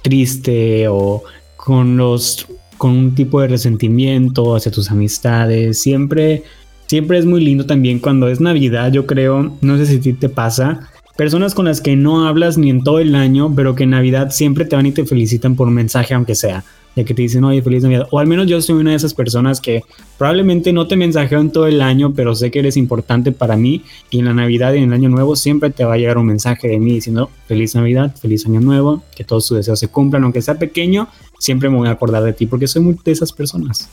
[0.01, 1.23] triste o
[1.55, 2.45] con los
[2.77, 6.43] con un tipo de resentimiento hacia tus amistades, siempre
[6.87, 10.13] Siempre es muy lindo también cuando es Navidad, yo creo, no sé si a ti
[10.13, 13.83] te pasa, personas con las que no hablas ni en todo el año, pero que
[13.83, 16.63] en Navidad siempre te van y te felicitan por un mensaje, aunque sea,
[16.95, 18.07] de que te dicen, oye, feliz Navidad.
[18.09, 19.83] O al menos yo soy una de esas personas que
[20.17, 23.83] probablemente no te mensajeo en todo el año, pero sé que eres importante para mí
[24.09, 26.27] y en la Navidad y en el Año Nuevo siempre te va a llegar un
[26.27, 30.23] mensaje de mí diciendo, feliz Navidad, feliz Año Nuevo, que todos tus deseos se cumplan,
[30.23, 33.33] aunque sea pequeño, siempre me voy a acordar de ti porque soy muy de esas
[33.33, 33.89] personas.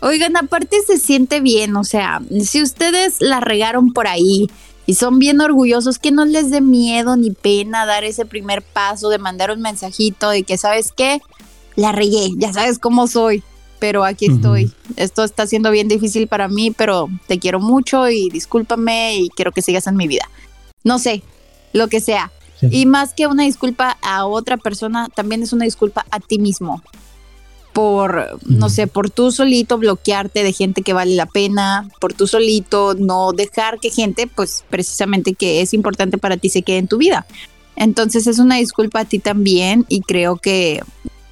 [0.00, 4.48] Oigan, aparte se siente bien, o sea, si ustedes la regaron por ahí
[4.86, 9.08] y son bien orgullosos, que no les dé miedo ni pena dar ese primer paso
[9.08, 11.20] de mandar un mensajito de que, ¿sabes qué?
[11.74, 13.42] La regué, ya sabes cómo soy,
[13.80, 14.72] pero aquí estoy.
[14.96, 19.52] Esto está siendo bien difícil para mí, pero te quiero mucho y discúlpame y quiero
[19.52, 20.30] que sigas en mi vida.
[20.84, 21.22] No sé,
[21.72, 22.30] lo que sea.
[22.62, 26.82] Y más que una disculpa a otra persona, también es una disculpa a ti mismo
[27.72, 32.26] por, no sé, por tú solito bloquearte de gente que vale la pena, por tú
[32.26, 36.88] solito no dejar que gente, pues precisamente que es importante para ti se quede en
[36.88, 37.26] tu vida.
[37.76, 40.82] Entonces es una disculpa a ti también y creo que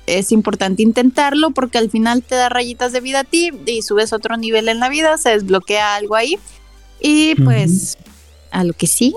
[0.07, 4.12] es importante intentarlo porque al final te da rayitas de vida a ti y subes
[4.12, 6.38] otro nivel en la vida, se desbloquea algo ahí
[7.01, 7.99] y pues
[8.53, 9.16] a lo que sigue.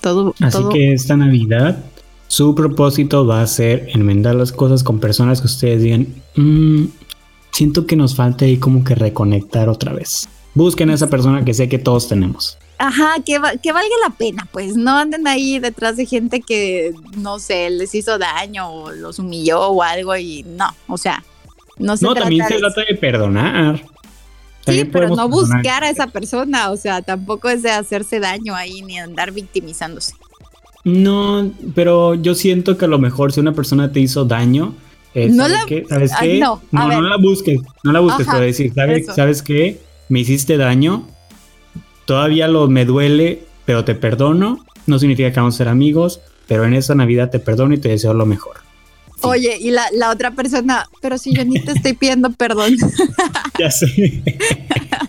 [0.00, 1.82] Todo, Así que esta Navidad
[2.28, 6.06] su propósito va a ser enmendar las cosas con personas que ustedes digan,
[6.36, 6.86] mm,
[7.52, 10.28] siento que nos falta ahí como que reconectar otra vez.
[10.54, 12.58] Busquen a esa persona que sé que todos tenemos.
[12.78, 17.38] Ajá, que, que valga la pena, pues no anden ahí detrás de gente que, no
[17.38, 21.24] sé, les hizo daño o los humilló o algo y no, o sea,
[21.78, 23.82] no se No, también se trata de perdonar.
[24.66, 28.82] sí, pero no buscar a esa persona, o sea, tampoco es de hacerse daño ahí
[28.82, 30.14] ni andar victimizándose.
[30.84, 34.74] No, pero yo siento que a lo mejor si una persona te hizo daño,
[35.14, 35.84] eh, no ¿sabes, la, qué?
[35.88, 36.38] ¿sabes qué?
[36.38, 39.80] No, no, la busques, no la busques, para decir, ¿sabes, ¿sabes qué?
[40.10, 41.08] Me hiciste daño,
[42.04, 46.64] todavía lo me duele, pero te perdono, no significa que vamos a ser amigos, pero
[46.64, 48.56] en esa Navidad te perdono y te deseo lo mejor.
[49.22, 52.76] Oye, y la, la, otra persona, pero si yo ni te estoy pidiendo perdón.
[53.58, 54.22] ya sé.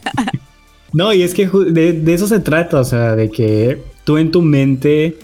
[0.94, 4.32] no, y es que de, de eso se trata, o sea, de que tú en
[4.32, 5.18] tu mente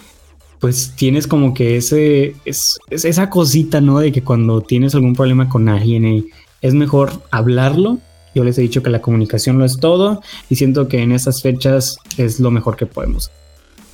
[0.61, 3.97] pues tienes como que ese, es, esa cosita, ¿no?
[3.97, 6.23] De que cuando tienes algún problema con alguien eh,
[6.61, 7.97] es mejor hablarlo.
[8.35, 11.41] Yo les he dicho que la comunicación lo es todo y siento que en esas
[11.41, 13.31] fechas es lo mejor que podemos.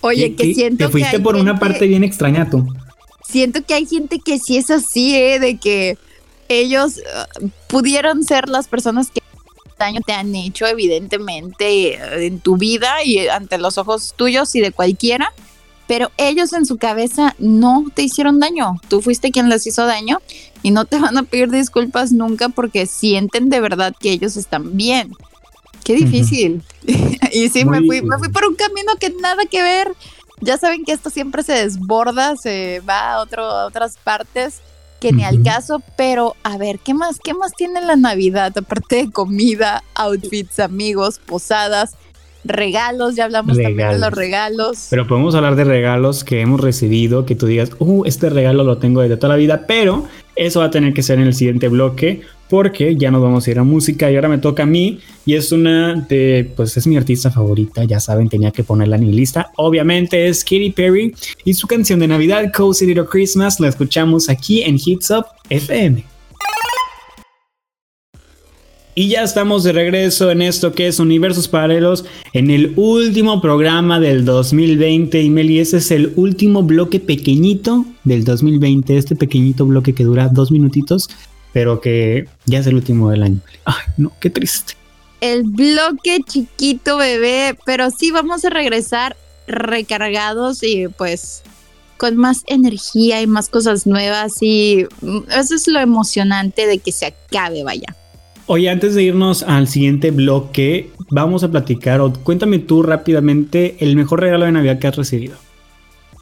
[0.02, 2.68] Oye, que siento Te fuiste por una parte bien extraña tú.
[3.26, 5.40] Siento que hay gente que sí es así, ¿eh?
[5.40, 5.98] De que
[6.50, 9.22] ellos uh, pudieron ser las personas que
[9.80, 14.72] daño te han hecho evidentemente en tu vida y ante los ojos tuyos y de
[14.72, 15.32] cualquiera
[15.88, 18.76] pero ellos en su cabeza no te hicieron daño.
[18.90, 20.20] Tú fuiste quien les hizo daño
[20.62, 24.76] y no te van a pedir disculpas nunca porque sienten de verdad que ellos están
[24.76, 25.12] bien.
[25.84, 26.62] Qué difícil.
[27.32, 29.94] y sí, me fui, me fui por un camino que nada que ver.
[30.42, 34.62] Ya saben que esto siempre se desborda, se va a, otro, a otras partes
[35.00, 38.58] que ni al caso, pero a ver, ¿qué más, qué más tiene la Navidad?
[38.58, 41.96] Aparte de comida, outfits, amigos, posadas,
[42.48, 44.88] regalos, ya hablamos también de los regalos.
[44.90, 48.78] Pero podemos hablar de regalos que hemos recibido, que tú digas, uh, este regalo lo
[48.78, 50.06] tengo desde toda la vida, pero
[50.36, 53.52] eso va a tener que ser en el siguiente bloque, porque ya nos vamos a
[53.52, 56.88] ir a música y ahora me toca a mí, y es una de, pues es
[56.88, 59.52] mi artista favorita, ya saben, tenía que ponerla en mi lista.
[59.58, 64.62] Obviamente es Katy Perry y su canción de Navidad, Cozy Little Christmas, la escuchamos aquí
[64.62, 66.17] en Hits Up FM.
[69.00, 74.00] Y ya estamos de regreso en esto que es Universos Paralelos, en el último programa
[74.00, 75.22] del 2020.
[75.22, 80.30] Y Meli, ese es el último bloque pequeñito del 2020, este pequeñito bloque que dura
[80.30, 81.12] dos minutitos,
[81.54, 83.40] pero que ya es el último del año.
[83.66, 84.74] Ay, no, qué triste.
[85.22, 91.44] El bloque chiquito, bebé, pero sí vamos a regresar recargados y pues
[91.98, 96.92] con más energía y más cosas nuevas y mm, eso es lo emocionante de que
[96.92, 97.96] se acabe, vaya.
[98.48, 103.98] Oye, antes de irnos al siguiente bloque, vamos a platicar, o cuéntame tú rápidamente el
[103.98, 105.36] mejor regalo de Navidad que has recibido.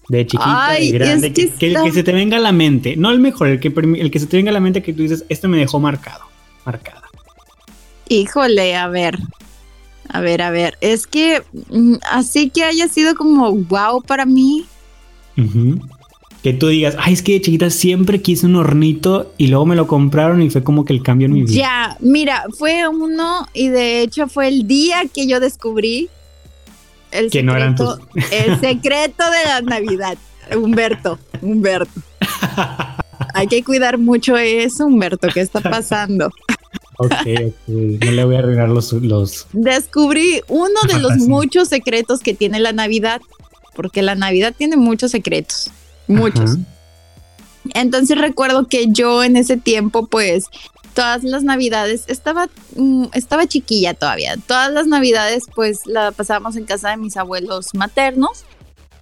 [0.10, 3.20] De chiquita, de grande, que, el que se te venga a la mente, no el
[3.20, 5.48] mejor, el que, el que se te venga a la mente que tú dices, este
[5.48, 6.26] me dejó marcado,
[6.66, 7.04] marcada.
[8.08, 9.18] Híjole, a ver,
[10.10, 14.66] a ver, a ver, es que mm, así que haya sido como wow para mí
[16.46, 19.76] que tú digas, ay, es que de chiquita siempre quise un hornito y luego me
[19.76, 21.56] lo compraron y fue como que el cambio en mi vida.
[21.56, 26.08] Ya, mira, fue uno y de hecho fue el día que yo descubrí
[27.10, 27.98] el, que secreto, no eran tus...
[28.32, 30.20] el secreto de la Navidad.
[30.56, 32.00] Humberto, Humberto.
[33.34, 36.30] Hay que cuidar mucho eso, Humberto, ¿qué está pasando?
[37.00, 39.48] Ok, ok, no le voy a arreglar los, los...
[39.52, 43.20] Descubrí uno de los muchos secretos que tiene la Navidad,
[43.76, 45.72] porque la Navidad tiene muchos secretos
[46.08, 46.58] muchos.
[47.74, 50.46] Entonces recuerdo que yo en ese tiempo, pues,
[50.94, 56.66] todas las navidades, estaba, mm, estaba chiquilla todavía, todas las navidades, pues, la pasábamos en
[56.66, 58.46] casa de mis abuelos maternos.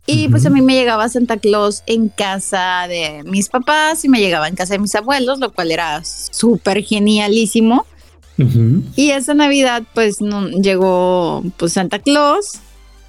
[0.06, 4.20] Y pues a mí me llegaba Santa Claus en casa de mis papás y me
[4.20, 7.86] llegaba en casa de mis abuelos, lo cual era súper genialísimo.
[8.95, 12.60] Y esa Navidad pues no, llegó pues Santa Claus,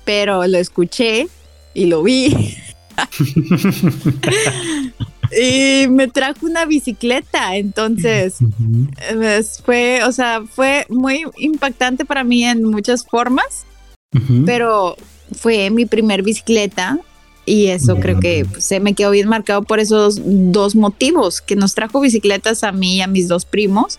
[0.04, 1.26] pero lo escuché
[1.72, 2.56] y lo vi.
[5.38, 8.36] y me trajo una bicicleta, entonces
[9.14, 13.66] pues, fue, o sea, fue muy impactante para mí en muchas formas,
[14.46, 14.96] pero
[15.32, 16.98] fue mi primer bicicleta
[17.46, 21.56] y eso creo que pues, se me quedó bien marcado por esos dos motivos, que
[21.56, 23.98] nos trajo bicicletas a mí y a mis dos primos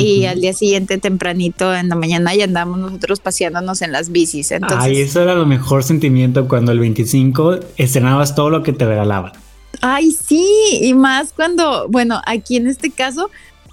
[0.00, 4.50] y al día siguiente tempranito en la mañana ya andamos nosotros paseándonos en las bicis.
[4.50, 8.86] Entonces, Ay, eso era lo mejor sentimiento cuando el 25 estrenabas todo lo que te
[8.86, 9.32] regalaban.
[9.82, 10.44] Ay, sí,
[10.82, 13.30] y más cuando, bueno, aquí en este caso,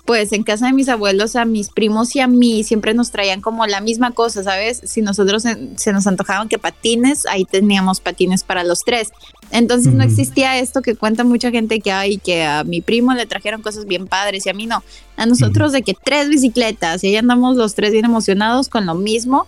[0.08, 3.42] pues en casa de mis abuelos, a mis primos y a mí siempre nos traían
[3.42, 4.80] como la misma cosa, ¿sabes?
[4.86, 5.44] Si nosotros
[5.76, 9.10] se nos antojaban que patines, ahí teníamos patines para los tres.
[9.52, 13.26] Entonces no existía esto que cuenta mucha gente que hay, que a mi primo le
[13.26, 14.82] trajeron cosas bien padres y a mí no.
[15.18, 18.96] A nosotros de que tres bicicletas y ahí andamos los tres bien emocionados con lo
[18.96, 19.46] mismo.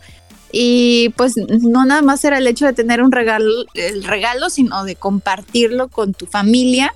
[0.51, 4.83] Y pues no nada más era el hecho de tener un regalo, el regalo, sino
[4.83, 6.93] de compartirlo con tu familia.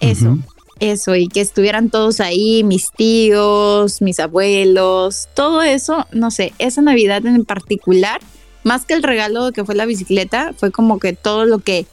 [0.00, 0.38] Eso.
[0.78, 6.82] Eso, y que estuvieran todos ahí, mis tíos, mis abuelos, todo eso, no sé, esa
[6.82, 8.20] Navidad en particular,
[8.62, 11.86] más que el regalo que fue la bicicleta, fue como que todo lo que,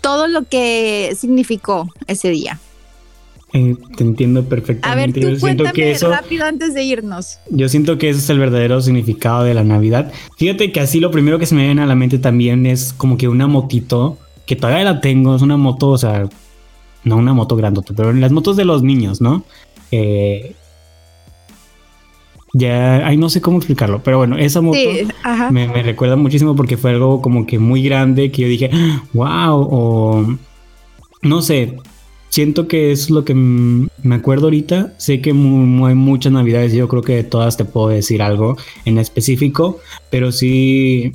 [0.00, 2.60] todo lo que significó ese día.
[3.52, 5.20] Eh, te entiendo perfectamente.
[5.20, 7.38] A ver, tú cuéntame rápido antes de irnos.
[7.50, 10.12] Yo siento que ese es el verdadero significado de la Navidad.
[10.36, 13.16] Fíjate que así lo primero que se me viene a la mente también es como
[13.16, 16.28] que una motito, que todavía la tengo, es una moto, o sea,
[17.04, 19.44] no una moto grandota, pero las motos de los niños, ¿no?
[19.90, 20.54] Eh,
[22.52, 24.78] ya, ahí no sé cómo explicarlo, pero bueno, esa moto
[25.50, 28.70] me, recuerda muchísimo porque fue algo como que muy grande que yo dije,
[29.12, 30.36] wow, o
[31.22, 31.76] no sé,
[32.34, 34.94] siento que es lo que me acuerdo ahorita.
[34.98, 35.34] Sé que hay
[35.94, 39.78] muchas navidades yo creo que de todas te puedo decir algo en específico,
[40.10, 41.12] pero sí,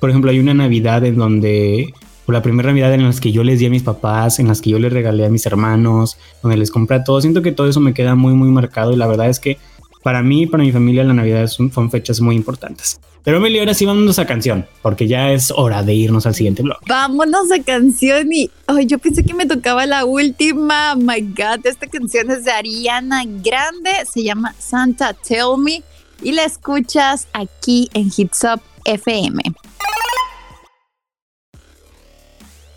[0.00, 1.92] por ejemplo, hay una navidad en donde
[2.24, 4.60] por la primera Navidad en las que yo les di a mis papás, en las
[4.60, 7.22] que yo les regalé a mis hermanos, donde les compré a todos.
[7.22, 9.58] Siento que todo eso me queda muy, muy marcado y la verdad es que
[10.02, 13.00] para mí y para mi familia la Navidad son, fechas muy importantes.
[13.24, 16.62] Pero Meli, ahora sí vámonos a canción, porque ya es hora de irnos al siguiente
[16.62, 16.78] blog.
[16.88, 18.50] Vámonos a canción y
[18.86, 20.96] yo pensé que me tocaba la última.
[20.96, 25.84] my God, esta canción es de Ariana Grande, se llama Santa Tell Me
[26.20, 29.40] y la escuchas aquí en Hits Up FM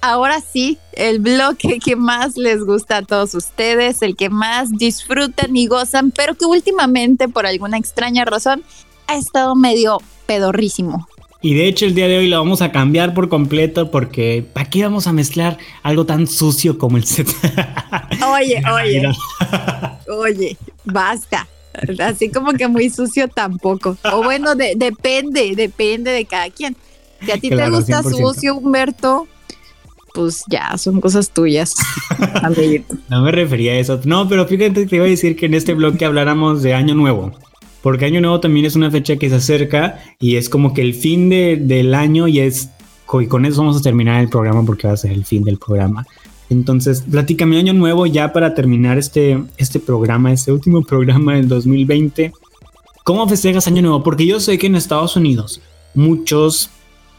[0.10, 5.56] ahora sí, el bloque que más les gusta a todos ustedes, el que más disfrutan
[5.56, 8.64] y gozan, pero que últimamente, por alguna extraña razón,
[9.08, 11.08] ha estado medio pedorrísimo.
[11.42, 14.68] Y de hecho el día de hoy lo vamos a cambiar por completo porque ¿para
[14.68, 17.28] qué vamos a mezclar algo tan sucio como el set?
[18.34, 19.04] Oye, oye.
[20.10, 21.48] oye, basta.
[22.00, 23.98] Así como que muy sucio tampoco.
[24.12, 26.76] O bueno, depende, depende de cada quien.
[27.24, 29.28] Si a ti te gusta sucio, Humberto,
[30.16, 31.76] pues ya son cosas tuyas.
[33.10, 34.00] no me refería a eso.
[34.06, 36.96] No, pero fíjate que te iba a decir que en este bloque habláramos de Año
[36.96, 37.34] Nuevo.
[37.82, 40.96] Porque Año Nuevo también es una fecha que se acerca y es como que el
[40.96, 42.70] fin de, del año y es.
[43.22, 45.60] Y con eso vamos a terminar el programa porque va a ser el fin del
[45.60, 46.08] programa.
[46.50, 52.32] Entonces, platícame Año Nuevo ya para terminar este, este programa, este último programa del 2020.
[53.04, 54.02] ¿Cómo festejas Año Nuevo?
[54.02, 55.62] Porque yo sé que en Estados Unidos
[55.94, 56.72] muchos,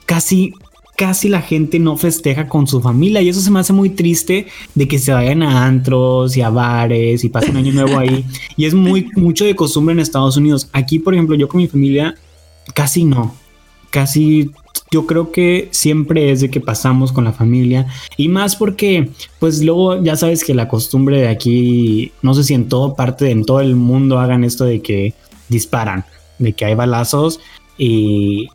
[0.04, 0.52] casi
[0.96, 4.46] casi la gente no festeja con su familia y eso se me hace muy triste
[4.74, 8.24] de que se vayan a antros y a bares y pasen año nuevo ahí
[8.56, 10.68] y es muy mucho de costumbre en Estados Unidos.
[10.72, 12.14] Aquí, por ejemplo, yo con mi familia
[12.74, 13.34] casi no.
[13.90, 14.50] Casi
[14.90, 17.86] yo creo que siempre es de que pasamos con la familia
[18.16, 22.54] y más porque pues luego ya sabes que la costumbre de aquí no sé si
[22.54, 25.14] en toda parte en todo el mundo hagan esto de que
[25.48, 26.04] disparan,
[26.38, 27.40] de que hay balazos
[27.78, 28.48] y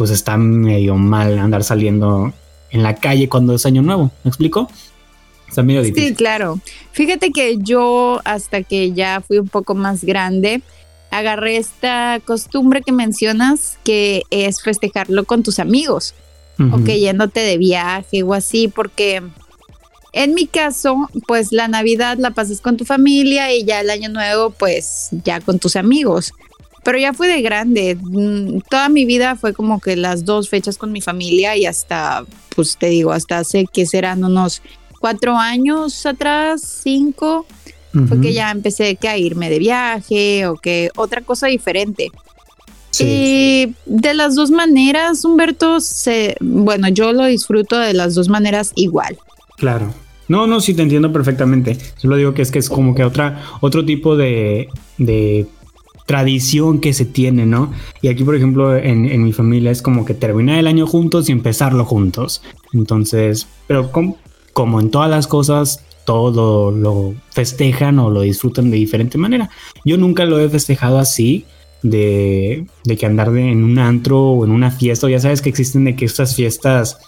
[0.00, 2.32] pues está medio mal andar saliendo
[2.70, 4.10] en la calle cuando es año nuevo.
[4.24, 4.66] ¿Me explico?
[5.46, 6.08] Está medio difícil.
[6.08, 6.58] Sí, claro.
[6.92, 10.62] Fíjate que yo hasta que ya fui un poco más grande,
[11.10, 16.14] agarré esta costumbre que mencionas, que es festejarlo con tus amigos,
[16.72, 19.22] o que yéndote de viaje o así, porque
[20.14, 24.08] en mi caso, pues la Navidad la pasas con tu familia y ya el año
[24.08, 26.32] nuevo, pues ya con tus amigos
[26.82, 27.96] pero ya fue de grande.
[28.00, 32.24] Mm, toda mi vida fue como que las dos fechas con mi familia y hasta,
[32.54, 34.62] pues te digo, hasta hace que serán unos
[34.98, 37.46] cuatro años atrás, cinco,
[38.06, 42.12] fue que ya empecé que a irme de viaje o que otra cosa diferente.
[42.98, 48.72] Y de las dos maneras, Humberto, se, bueno, yo lo disfruto de las dos maneras
[48.74, 49.18] igual.
[49.56, 49.92] Claro.
[50.28, 51.76] No, no, sí te entiendo perfectamente.
[51.96, 54.68] Solo digo que es que es como que otra, otro tipo de,
[54.98, 55.46] de
[56.10, 57.72] tradición que se tiene, ¿no?
[58.02, 61.32] Y aquí, por ejemplo, en, mi familia es como que terminar el año juntos y
[61.32, 62.42] empezarlo juntos.
[62.72, 69.18] Entonces, pero como en todas las cosas, todo lo, festejan o lo disfrutan de diferente
[69.18, 69.50] manera.
[69.84, 71.44] Yo nunca lo he festejado así,
[71.84, 75.84] de, de que andar en un antro o en una fiesta, ya sabes que existen
[75.84, 76.98] de que estas fiestas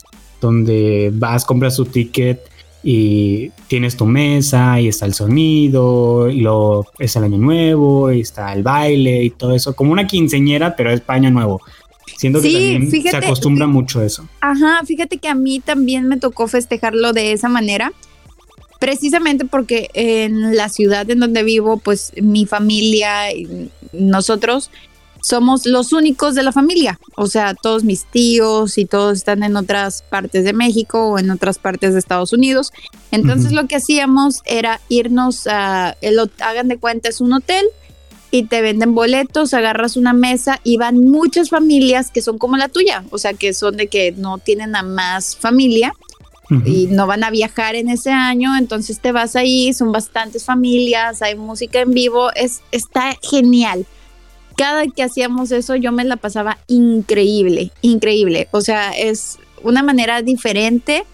[0.41, 2.52] donde vas, compras tu ticket
[2.83, 8.20] y tienes tu mesa y está el sonido y luego es el año nuevo y
[8.20, 11.61] está el baile y todo eso, como una quinceñera, pero es año nuevo.
[12.16, 14.28] Siento que también se acostumbra mucho a eso.
[14.41, 17.93] Ajá, fíjate que a mí también me tocó festejarlo de esa manera,
[18.80, 24.70] precisamente porque en la ciudad en donde vivo, pues mi familia y nosotros
[25.23, 26.99] somos los únicos de la familia.
[27.16, 31.31] O sea, todos mis tíos y todos están en otras partes de México o en
[31.31, 32.73] otras partes de Estados Unidos.
[33.12, 37.64] Entonces lo que hacíamos era irnos a, el, hagan de cuenta, es un hotel
[38.33, 42.68] y te venden boletos, agarras una mesa y van muchas familias que son como la
[42.68, 43.05] tuya.
[43.11, 45.95] O sea, que son de que no tienen a más familia.
[46.66, 51.23] Y no van a viajar en ese año, entonces te vas ahí, son bastantes familias,
[51.23, 53.87] hay música en vivo, es, está genial
[54.63, 58.47] cada que hacíamos eso yo me la pasaba increíble, increíble.
[58.53, 61.05] O sea, es una manera diferente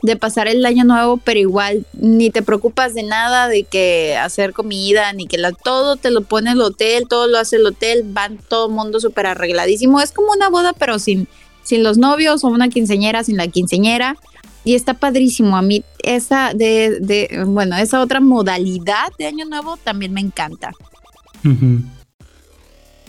[0.00, 4.54] de pasar el año nuevo, pero igual ni te preocupas de nada, de que hacer
[4.54, 8.02] comida, ni que la, todo te lo pone el hotel, todo lo hace el hotel,
[8.02, 10.00] van todo mundo súper arregladísimo.
[10.00, 11.28] Es como una boda, pero sin,
[11.64, 14.16] sin los novios o una quinceñera sin la quinceñera.
[14.64, 15.58] Y está padrísimo.
[15.58, 20.72] A mí esa de, de bueno, esa otra modalidad de año nuevo también me encanta.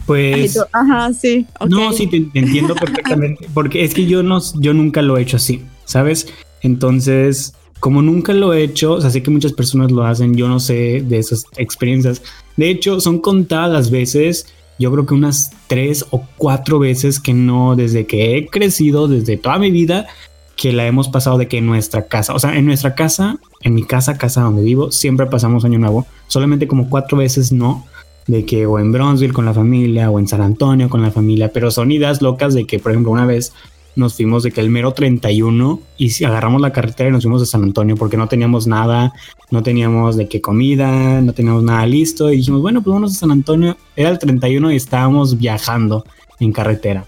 [0.07, 0.57] Pues.
[0.71, 1.45] Ajá, sí.
[1.67, 3.47] No, sí, te, entiendo perfectamente.
[3.53, 6.33] Porque es que yo no, yo nunca lo he hecho así, ¿sabes?
[6.61, 10.47] Entonces, como nunca lo he hecho, o sea, sé que muchas personas lo hacen, yo
[10.47, 12.23] no sé de esas experiencias.
[12.55, 14.47] De hecho, son contadas las veces,
[14.79, 19.35] yo creo que unas tres o cuatro veces que no, desde que he crecido, desde
[19.37, 20.07] toda mi vida,
[20.55, 23.75] que la hemos pasado de que en nuestra casa, o sea, en nuestra casa, en
[23.75, 27.85] mi casa, casa donde vivo, siempre pasamos Año Nuevo, solamente como cuatro veces no
[28.27, 31.51] de que o en Bronzeville con la familia o en San Antonio con la familia,
[31.51, 33.53] pero son ideas locas de que, por ejemplo, una vez
[33.95, 37.47] nos fuimos de que el mero 31 y agarramos la carretera y nos fuimos a
[37.47, 39.11] San Antonio porque no teníamos nada,
[39.49, 43.19] no teníamos de qué comida, no teníamos nada listo y dijimos, bueno, pues vamos a
[43.19, 43.75] San Antonio.
[43.95, 46.05] Era el 31 y estábamos viajando
[46.39, 47.05] en carretera.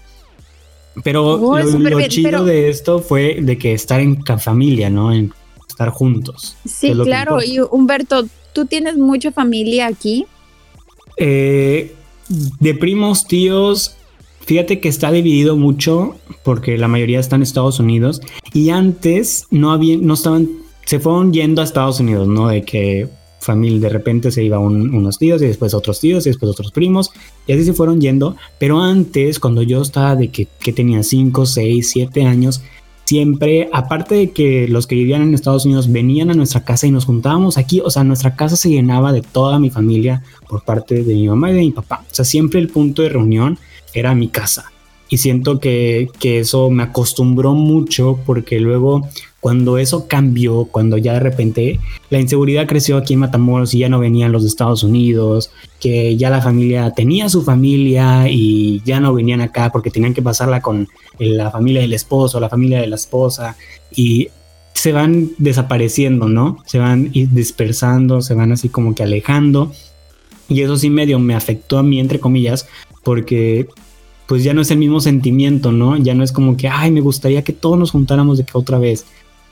[1.04, 5.12] Pero oh, lo, chido de esto fue de que estar en familia, ¿no?
[5.12, 5.32] En
[5.68, 6.56] estar juntos.
[6.66, 7.40] Sí, claro.
[7.40, 10.26] Y Humberto, ¿tú tienes mucha familia aquí?
[11.20, 11.94] Eh,
[12.28, 13.94] de primos, tíos,
[14.40, 18.22] fíjate que está dividido mucho porque la mayoría están en Estados Unidos
[18.54, 20.48] y antes no había, no estaban,
[20.86, 22.48] se fueron yendo a Estados Unidos, ¿no?
[22.48, 23.08] De que
[23.40, 27.10] familia de repente se iba unos tíos y después otros tíos y después otros primos
[27.46, 31.46] y así se fueron yendo, pero antes cuando yo estaba de que, que tenía 5,
[31.46, 32.62] 6, 7 años,
[33.10, 36.92] siempre, aparte de que los que vivían en Estados Unidos venían a nuestra casa y
[36.92, 41.02] nos juntábamos aquí, o sea, nuestra casa se llenaba de toda mi familia por parte
[41.02, 42.04] de mi mamá y de mi papá.
[42.08, 43.58] O sea, siempre el punto de reunión
[43.94, 44.70] era mi casa.
[45.10, 49.08] Y siento que, que eso me acostumbró mucho porque luego
[49.40, 51.80] cuando eso cambió, cuando ya de repente
[52.10, 55.50] la inseguridad creció aquí en Matamoros y ya no venían los Estados Unidos,
[55.80, 60.22] que ya la familia tenía su familia y ya no venían acá porque tenían que
[60.22, 60.88] pasarla con
[61.18, 63.56] la familia del esposo, la familia de la esposa
[63.90, 64.28] y
[64.74, 66.58] se van desapareciendo, ¿no?
[66.66, 69.72] Se van dispersando, se van así como que alejando
[70.48, 72.68] y eso sí medio me afectó a mí entre comillas
[73.02, 73.68] porque
[74.30, 75.96] pues ya no es el mismo sentimiento, ¿no?
[75.96, 78.78] Ya no es como que, ay, me gustaría que todos nos juntáramos de que otra
[78.78, 79.04] vez.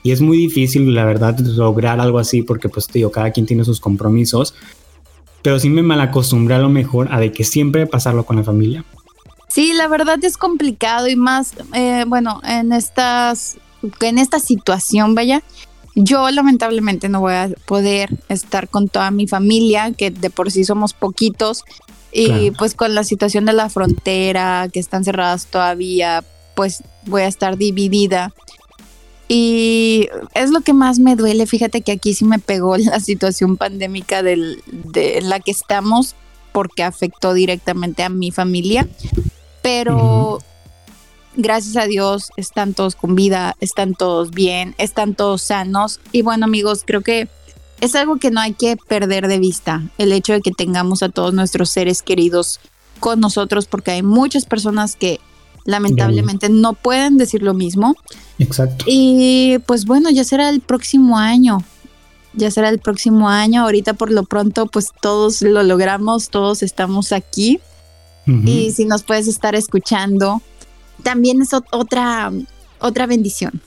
[0.03, 3.65] Y es muy difícil, la verdad, lograr algo así porque, pues, digo, cada quien tiene
[3.65, 4.55] sus compromisos.
[5.41, 8.85] Pero sí me malacostumbré a lo mejor a de que siempre pasarlo con la familia.
[9.49, 13.57] Sí, la verdad es complicado y más, eh, bueno, en estas,
[13.99, 15.43] en esta situación, vaya,
[15.93, 20.63] yo lamentablemente no voy a poder estar con toda mi familia, que de por sí
[20.63, 21.65] somos poquitos,
[22.11, 26.23] y pues con la situación de la frontera, que están cerradas todavía,
[26.55, 28.33] pues voy a estar dividida.
[29.27, 31.45] Y es lo que más me duele.
[31.45, 36.15] Fíjate que aquí sí me pegó la situación pandémica del, de la que estamos
[36.51, 38.87] porque afectó directamente a mi familia.
[39.61, 40.39] Pero
[41.35, 45.99] gracias a Dios están todos con vida, están todos bien, están todos sanos.
[46.11, 47.27] Y bueno amigos, creo que
[47.81, 49.83] es algo que no hay que perder de vista.
[49.97, 52.59] El hecho de que tengamos a todos nuestros seres queridos
[52.99, 55.19] con nosotros porque hay muchas personas que
[55.65, 57.95] lamentablemente no pueden decir lo mismo.
[58.39, 58.85] Exacto.
[58.87, 61.63] Y pues bueno, ya será el próximo año.
[62.33, 63.63] Ya será el próximo año.
[63.63, 67.59] Ahorita por lo pronto pues todos lo logramos, todos estamos aquí.
[68.45, 70.43] Y si nos puedes estar escuchando,
[71.01, 72.31] también es otra,
[72.79, 73.59] otra bendición.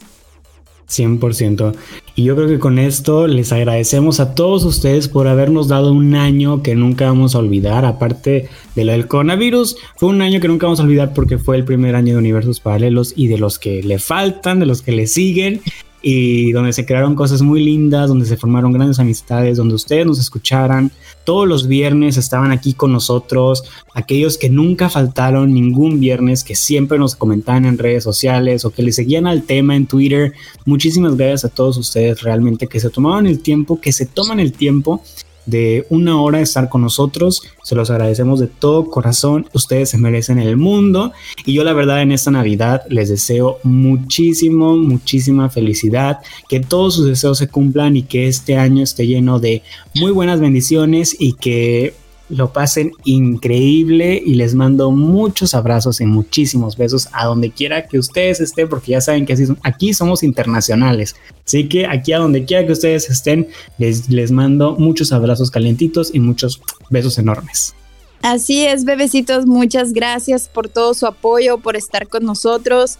[0.92, 1.74] 100%.
[2.14, 6.14] Y yo creo que con esto les agradecemos a todos ustedes por habernos dado un
[6.14, 7.84] año que nunca vamos a olvidar.
[7.84, 11.56] Aparte de lo del coronavirus, fue un año que nunca vamos a olvidar porque fue
[11.56, 14.92] el primer año de universos paralelos y de los que le faltan, de los que
[14.92, 15.62] le siguen
[16.02, 20.18] y donde se crearon cosas muy lindas, donde se formaron grandes amistades, donde ustedes nos
[20.18, 20.90] escucharan.
[21.24, 23.62] Todos los viernes estaban aquí con nosotros,
[23.94, 28.82] aquellos que nunca faltaron ningún viernes, que siempre nos comentaban en redes sociales o que
[28.82, 30.32] le seguían al tema en Twitter.
[30.66, 34.52] Muchísimas gracias a todos ustedes realmente que se tomaron el tiempo, que se toman el
[34.52, 35.00] tiempo
[35.46, 37.42] de una hora estar con nosotros.
[37.62, 39.46] Se los agradecemos de todo corazón.
[39.52, 41.12] Ustedes se merecen el mundo.
[41.44, 46.20] Y yo la verdad en esta Navidad les deseo muchísimo, muchísima felicidad.
[46.48, 49.62] Que todos sus deseos se cumplan y que este año esté lleno de
[49.94, 51.94] muy buenas bendiciones y que
[52.32, 57.98] lo pasen increíble y les mando muchos abrazos y muchísimos besos a donde quiera que
[57.98, 61.14] ustedes estén, porque ya saben que aquí somos internacionales.
[61.46, 66.10] Así que aquí a donde quiera que ustedes estén, les, les mando muchos abrazos calientitos
[66.14, 67.74] y muchos besos enormes.
[68.22, 72.98] Así es, bebecitos, muchas gracias por todo su apoyo, por estar con nosotros.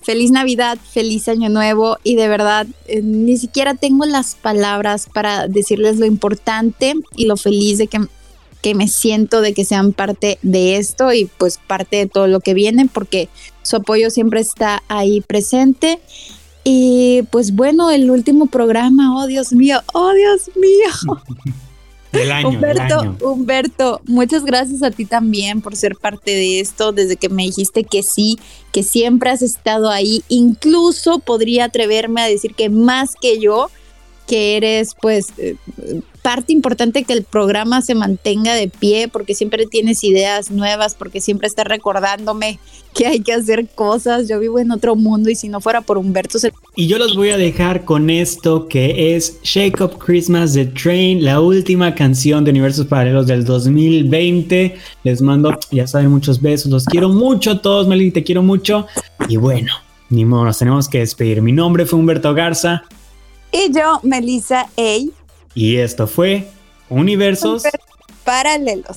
[0.00, 5.46] Feliz Navidad, feliz Año Nuevo y de verdad eh, ni siquiera tengo las palabras para
[5.46, 8.00] decirles lo importante y lo feliz de que
[8.62, 12.40] que me siento de que sean parte de esto y pues parte de todo lo
[12.40, 13.28] que viene porque
[13.62, 16.00] su apoyo siempre está ahí presente.
[16.64, 21.22] Y pues bueno, el último programa, oh Dios mío, oh Dios mío.
[22.12, 27.16] Del año, Humberto, Humberto, muchas gracias a ti también por ser parte de esto, desde
[27.16, 28.38] que me dijiste que sí,
[28.70, 33.70] que siempre has estado ahí, incluso podría atreverme a decir que más que yo,
[34.32, 35.56] que eres pues eh,
[36.22, 41.20] parte importante que el programa se mantenga de pie porque siempre tienes ideas nuevas, porque
[41.20, 42.58] siempre estás recordándome
[42.94, 44.28] que hay que hacer cosas.
[44.30, 46.38] Yo vivo en otro mundo y si no fuera por Humberto...
[46.38, 46.50] Se...
[46.76, 51.22] Y yo los voy a dejar con esto que es Shake Up Christmas The Train,
[51.22, 54.76] la última canción de Universos Paralelos del 2020.
[55.04, 56.72] Les mando, ya saben, muchos besos.
[56.72, 58.86] Los quiero mucho a todos, Meli, te quiero mucho.
[59.28, 59.74] Y bueno,
[60.08, 61.42] ni modo, nos tenemos que despedir.
[61.42, 62.84] Mi nombre fue Humberto Garza.
[63.52, 64.98] Y yo, Melissa A.
[65.54, 66.48] Y esto fue
[66.88, 67.62] Universos
[68.24, 68.96] Paralelos.